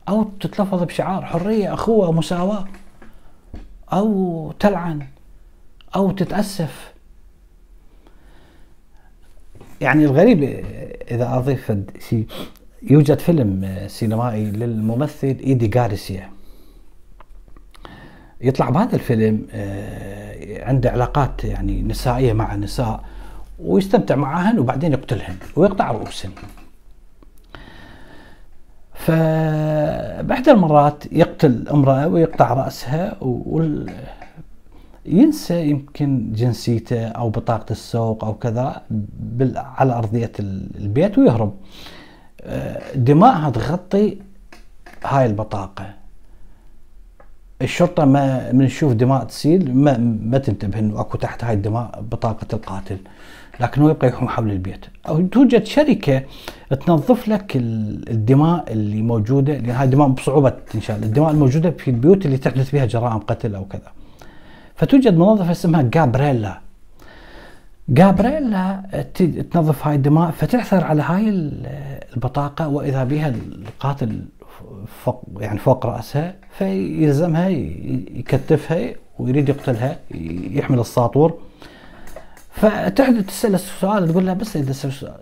[0.10, 2.66] أو تتلفظ بشعار حرية أخوة مساواة
[3.94, 5.08] أو تلعن
[5.96, 6.94] أو تتأسف.
[9.82, 10.44] يعني الغريب
[11.12, 11.72] إذا أضيف
[12.10, 12.28] شيء
[12.82, 16.30] يوجد فيلم سينمائي للممثل إيدي غارسيا.
[18.42, 23.04] يطلع بهذا الفيلم آه، عنده علاقات يعني نسائية مع النساء
[23.60, 26.32] ويستمتع معهن وبعدين يقتلهن ويقطع رؤوسهن.
[28.94, 33.94] فبإحدى المرات يقتل امرأة ويقطع رأسها وال...
[35.06, 38.82] ينسى يمكن جنسيته أو بطاقة السوق أو كذا
[39.56, 40.32] على أرضية
[40.80, 41.54] البيت ويهرب.
[42.96, 44.18] دماءها تغطي
[45.04, 45.86] هاي البطاقة.
[47.62, 52.48] الشرطة ما من نشوف دماء تسيل ما ما تنتبه إنه أكو تحت هاي الدماء بطاقة
[52.54, 52.98] القاتل.
[53.60, 54.86] لكن هو يبقى يحوم حول البيت.
[55.08, 56.24] أو توجد شركة
[56.86, 61.04] تنظف لك الدماء اللي موجودة لأن هاي الدماء بصعوبة تنشال.
[61.04, 63.92] الدماء الموجودة في البيوت اللي تحدث فيها جرائم قتل أو كذا.
[64.76, 66.67] فتوجد منظفة اسمها جابريلا.
[67.90, 68.82] جابريلا
[69.52, 71.30] تنظف هاي الدماء فتعثر على هاي
[72.14, 74.26] البطاقة وإذا بها القاتل
[75.04, 80.00] فوق يعني فوق رأسها فيلزمها يكتفها ويريد يقتلها
[80.52, 81.40] يحمل الساطور.
[82.52, 84.74] فتحدث تسأل سؤال تقول لها بس إذا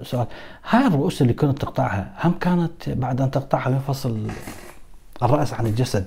[0.03, 0.27] سؤال
[0.69, 4.27] هاي الرؤوس اللي كنت تقطعها هم كانت بعد أن تقطعها ينفصل
[5.23, 6.05] الرأس عن الجسد.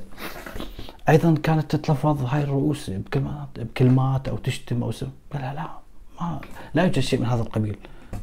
[1.08, 5.77] أيضا كانت تتلفظ هاي الرؤوس بكلمات بكلمات أو تشتم أو سب لا لا.
[6.20, 6.40] ما
[6.74, 7.76] لا يوجد شيء من هذا القبيل.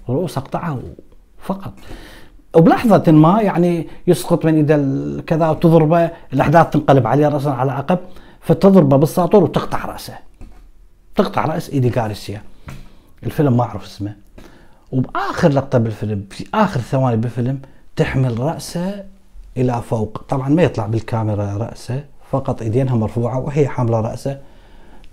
[0.10, 0.80] رؤوس اقطعها
[1.40, 1.74] فقط.
[2.56, 4.78] وبلحظة ما يعني يسقط من ايده
[5.22, 8.00] كذا وتضربه الأحداث تنقلب عليه راسا على عقب
[8.42, 10.14] فتضربه بالساطور وتقطع رأسه.
[11.16, 12.42] تقطع رأس إيدي جارسيا
[13.24, 14.16] الفيلم ما أعرف اسمه.
[14.92, 17.60] وبآخر لقطة بالفيلم في آخر ثواني بالفيلم
[17.96, 19.04] تحمل رأسه
[19.58, 20.24] إلى فوق.
[20.30, 24.40] طبعا ما يطلع بالكاميرا رأسه فقط إيدينها مرفوعة وهي حاملة رأسه.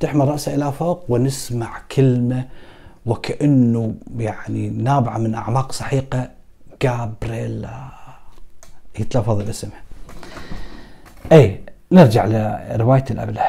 [0.01, 2.45] تحمل رأسه إلى فوق ونسمع كلمة
[3.07, 6.31] وكأنه يعني نابعة من أعماق سحيقة
[6.83, 7.89] جابريلا.
[8.99, 9.69] يتلفظ الاسم.
[11.33, 11.61] اي
[11.93, 13.43] نرجع لرواية الأبلة.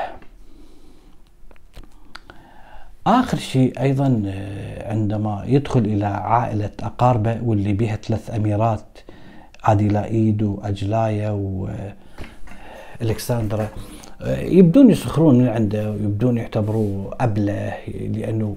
[3.08, 9.00] آخر شيء أيضا آه، عندما يدخل إلى عائلة أقاربه واللي بها ثلاث أميرات
[9.64, 11.30] آديلايد وأجلايا
[13.02, 13.68] والكسندرا
[14.22, 18.56] آه، يبدون يسخرون من عنده ويبدون يعتبروه أبلة لأنه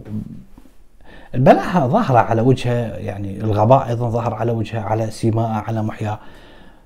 [1.35, 6.19] البلاهة ظاهرة على وجهه يعني الغباء أيضا ظاهر على وجهه على سيماء على محياه.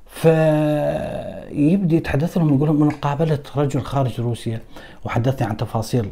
[0.07, 4.61] فيبدي يتحدث لهم يقول لهم انه قابلت رجل خارج روسيا
[5.05, 6.11] وحدثني عن تفاصيل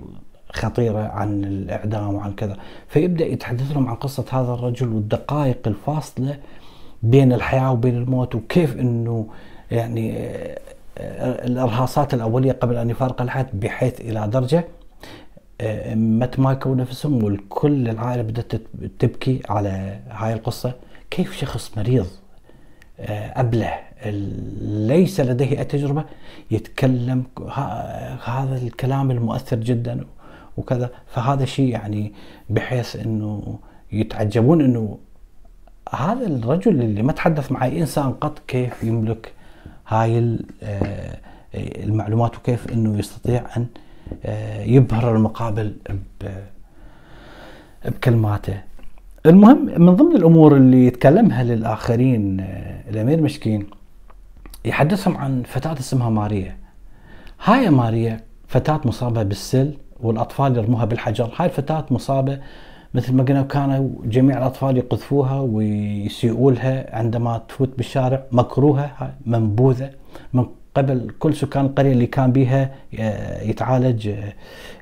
[0.53, 2.57] خطيرة عن الإعدام وعن كذا.
[2.89, 6.37] فيبدأ يتحدث لهم عن قصة هذا الرجل والدقائق الفاصلة
[7.03, 9.27] بين الحياة وبين الموت وكيف أنه
[9.71, 10.17] يعني
[10.99, 14.65] آه، الإرهاصات الأولية قبل أن يفارق الحياة بحيث إلى درجة
[15.95, 18.53] مت مايكو نفسهم والكل العائلة بدأت
[18.99, 20.75] تبكي على هاي القصة.
[21.11, 22.07] كيف شخص مريض
[23.01, 23.75] آه، أبله
[24.87, 26.05] ليس لديه أي تجربة
[26.51, 27.25] يتكلم
[28.25, 30.05] هذا الكلام المؤثر جدا
[30.57, 30.91] وكذا.
[31.07, 32.13] فهذا شيء يعني
[32.51, 33.59] بحيث إنه
[33.93, 34.99] يتعجبون إنه
[35.95, 39.33] هذا الرجل اللي ما تحدث مع اي إنسان قط كيف يملك
[39.89, 41.19] هاي آه،
[41.55, 43.67] المعلومات وكيف إنه يستطيع أن
[44.67, 45.75] يبهر المقابل
[47.85, 48.61] بكلماته.
[49.27, 53.67] المهم من ضمن الأمور اللي يتكلمها للآخرين آه، الأمير مشكين
[54.65, 56.57] يحدثهم عن فتاة اسمها ماريا.
[57.45, 61.31] هاي ماريا فتاة مصابة بالسل والأطفال يرموها بالحجر.
[61.37, 62.39] هاي الفتاة مصابة
[62.95, 68.23] مثل ما قلنا كانوا جميع الأطفال يقذفوها ويسيئوا لها عندما تفوت بالشارع.
[68.33, 69.91] مكروهة منبوذة
[70.33, 74.33] من قبل كل سكان القرية اللي كان بها آه، يتعالج آه،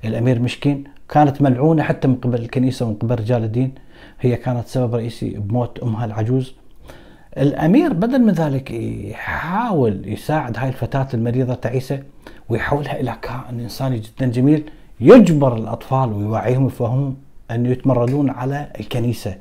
[0.05, 3.73] الأمير مشكين كانت ملعونة حتى من قبل الكنيسة ومن قبل رجال الدين.
[4.21, 6.55] هي كانت سبب رئيسي بموت أمها العجوز.
[7.39, 12.03] الأمير بدل من ذلك يحاول يساعد هاي الفتاة المريضة تعيسة
[12.49, 14.71] ويحولها إلى كائن إنساني جدا جميل
[15.01, 17.17] يجبر الأطفال ويوعيهم ويفهمهم
[17.51, 19.35] أن يتمردون على الكنيسة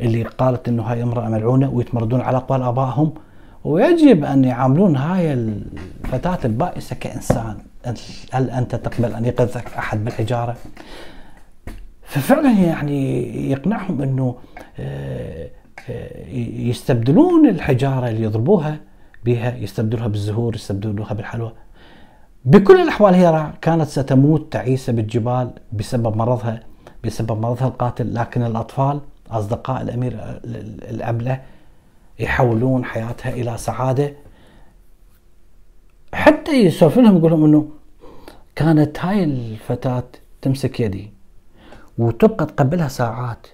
[0.00, 3.12] اللي قالت أنه هاي امرأة ملعونة ويتمردون على أقوال آبائهم.
[3.64, 7.56] ويجب أن يعاملون هاي الفتاة البائسة كإنسان.
[8.32, 10.56] هل أنت تقبل أن يقذفك أحد بالحجارة؟
[12.02, 14.36] ففعلا يعني يقنعهم أنه
[14.78, 15.50] آه،
[15.90, 16.28] آه،
[16.68, 18.80] يستبدلون الحجارة اللي يضربوها
[19.24, 21.52] بها يستبدلوها بالزهور يستبدلوها بالحلوى.
[22.44, 26.60] بكل الأحوال هي كانت ستموت تعيسة بالجبال بسبب مرضها
[27.04, 28.14] بسبب مرضها القاتل.
[28.14, 29.00] لكن الأطفال
[29.30, 30.40] أصدقاء الأمير
[30.90, 31.40] الأبلة
[32.18, 34.14] يحولون حياتها إلى سعادة.
[36.14, 37.68] حتى يسولف لهم يقول لهم أنه
[38.56, 40.04] كانت هاي الفتاة
[40.42, 41.12] تمسك يدي
[41.98, 43.46] وتبقى تقبلها ساعات.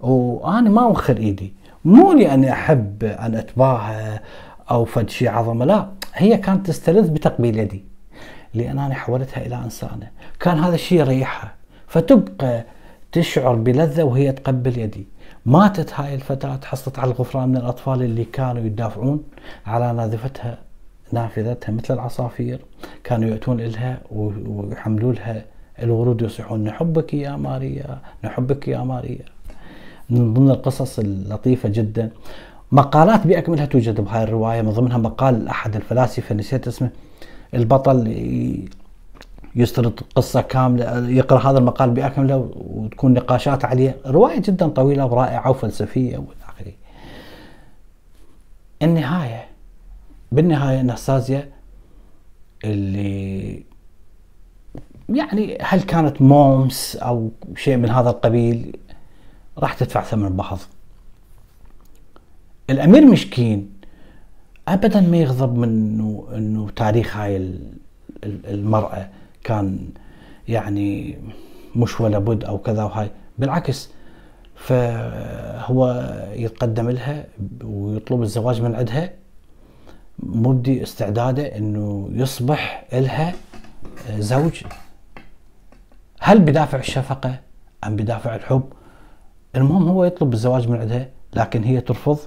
[0.00, 1.54] وأنا ما أوخر إيدي.
[1.84, 4.20] مو لأني أحب أن أتباهى
[4.70, 5.88] أو فد شيء عظمة لا.
[6.14, 7.84] هي كانت تستلذ بتقبيل يدي.
[8.54, 10.10] لأن أنا حولتها إلى إنسانة.
[10.40, 11.54] كان هذا الشيء يريحها.
[11.86, 12.64] فتبقى
[13.12, 15.06] تشعر بلذة وهي تقبل يدي.
[15.46, 19.24] ماتت هاي الفتاة حصلت على الغفران من الأطفال اللي كانوا يدافعون
[19.66, 20.58] على نافذتها
[21.12, 22.60] نافذتها مثل العصافير
[23.04, 25.44] كانوا يأتون إلها ويحملوا لها
[25.82, 29.24] الورود يصيحون نحبك يا ماريا نحبك يا ماريا.
[30.10, 32.10] من ضمن القصص اللطيفة جدا.
[32.72, 36.90] مقالات بأكملها توجد بهاي الرواية من ضمنها مقال أحد الفلاسفة نسيت اسمه
[37.54, 38.06] البطل
[39.54, 46.18] يسرد قصة كاملة يقرأ هذا المقال بأكمله وتكون نقاشات عليه رواية جدا طويلة ورائعة وفلسفية
[46.18, 46.72] وإلى آخره.
[48.82, 49.44] النهاية
[50.32, 51.48] بالنهاية ناستازيا
[52.64, 53.64] اللي
[55.08, 58.76] يعني هل كانت مومس أو شيء من هذا القبيل؟
[59.58, 60.58] راح تدفع ثمن بعض
[62.70, 63.72] الأمير مشكين
[64.68, 65.68] ابدا ما يغضب من
[66.34, 67.58] إنه تاريخ هاي
[68.24, 69.08] المرأة.
[69.44, 69.88] كان
[70.48, 71.18] يعني
[71.76, 73.90] مش ولا بد أو كذا وهاي بالعكس
[74.54, 77.26] فهو يتقدم لها
[77.64, 79.12] ويطلب الزواج من عندها
[80.18, 83.34] مبدي استعداده إنه يصبح لها
[84.18, 84.62] زوج.
[86.20, 87.40] هل بدافع الشفقة
[87.86, 88.62] أم بدافع الحب؟
[89.56, 92.18] المهم هو يطلب الزواج من عندها لكن هي ترفض.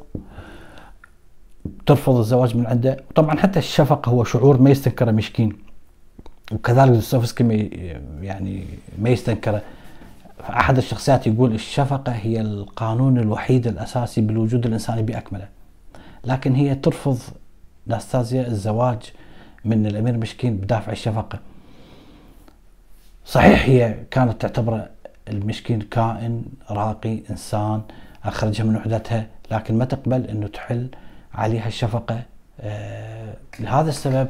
[1.85, 3.03] ترفض الزواج من عنده.
[3.15, 5.57] طبعا حتى الشفقة هو شعور ما يستنكره مشكين
[6.53, 7.69] وكذلك دوستويفسكي
[8.21, 8.65] يعني
[8.97, 9.61] ما يستنكره
[10.49, 15.47] أحد الشخصيات يقول الشفقة هي القانون الوحيد الأساسي بالوجود الإنساني بأكمله.
[16.25, 17.19] لكن هي ترفض
[17.87, 19.01] ناستازيا الزواج
[19.65, 21.39] من الأمير مشكين بدافع الشفقة.
[23.25, 24.89] صحيح هي كانت تعتبره
[25.29, 27.81] المشكين كائن راقي إنسان
[28.23, 30.87] أخرجها من وحدتها لكن ما تقبل إنه تحل
[31.33, 32.21] عليها الشفقة.
[32.61, 34.27] آه لهذا السبب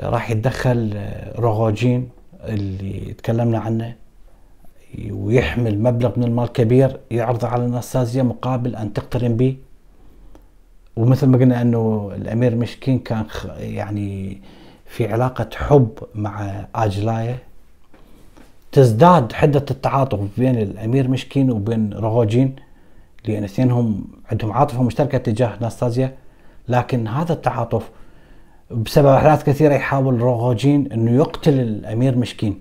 [0.00, 2.08] راح يتدخل آه، روغوجين
[2.44, 3.94] اللي تكلمنا عنه
[5.10, 9.56] ويحمل مبلغ من المال كبير يعرضه على ناستازيا مقابل أن تقترن به
[10.96, 13.24] ومثل ما قلنا إنه الأمير مشكين كان
[13.58, 14.40] يعني
[14.86, 17.38] في علاقة حب مع اجلايا
[18.72, 22.56] تزداد حدة التعاطف بين الأمير مشكين وبين رغوجين
[23.28, 26.14] لأن اثنينهم عندهم عاطفة مشتركة تجاه ناستازيا
[26.68, 27.90] لكن هذا التعاطف
[28.70, 32.58] بسبب أحداث كثيرة يحاول رغوجين إنه يقتل الأمير مشكين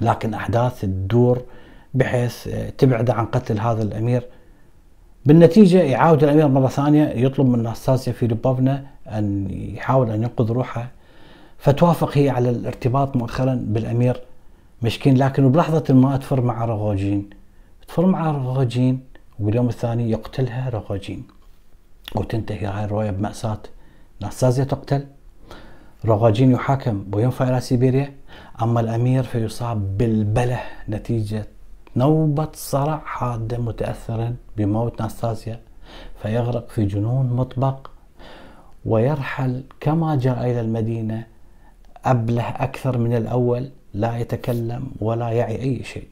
[0.00, 1.42] لكن أحداث تدور
[1.94, 2.48] بحيث
[2.78, 4.26] تبعد عن قتل هذا الأمير.
[5.26, 10.90] بالنتيجة يعاود الأمير مرة ثانية يطلب من ناستاسيا فيليبوفنا أن يحاول أن ينقذ روحه.
[11.58, 14.20] فتوافق هي على الارتباط مؤخرا بالأمير
[14.82, 17.30] مشكين لكن بلحظة ما تفر مع رغوجين
[17.88, 19.00] تفر مع رغوجين
[19.40, 21.22] واليوم الثاني يقتلها رغوجين
[22.14, 23.58] وتنتهي هاي الرواية بمأساة
[24.20, 25.06] ناستازيا تقتل.
[26.04, 28.12] رغوجين يحاكم وينفى إلى سيبيريا
[28.62, 31.46] أما الأمير فيصاب بالبله نتيجة
[31.96, 35.60] نوبة صرع حادة متأثرا بموت ناستازيا
[36.22, 37.90] فيغرق في جنون مطبق
[38.84, 41.26] ويرحل كما جاء إلى المدينة
[42.04, 46.08] أبله أكثر من الأول لا يتكلم ولا يعي أي شيء.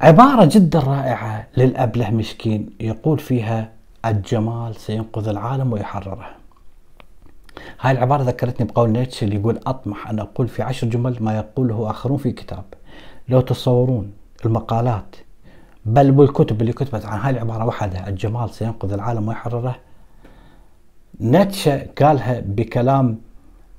[0.00, 3.70] عبارة جدا رائعة للأبله مسكين يقول فيها
[4.04, 6.43] الجمال سينقذ العالم ويحرره
[7.80, 11.90] هاي العبارة ذكرتني بقول نيتشه اللي يقول أطمح أن أقول في عشر جمل ما يقوله
[11.90, 12.64] آخرون في كتاب.
[13.28, 14.12] لو تصورون
[14.44, 15.16] المقالات
[15.84, 19.76] بل والكتب اللي كتبت عن هاي العبارة وحدها الجمال سينقذ العالم ويحرره.
[21.20, 23.18] نتشا قالها بكلام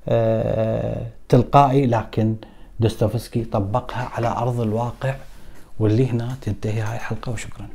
[0.08, 2.36] آه تلقائي لكن
[2.80, 5.14] دوستويفسكي طبقها على أرض الواقع
[5.80, 7.66] واللي هنا تنتهي هاي الحلقة وشكرا.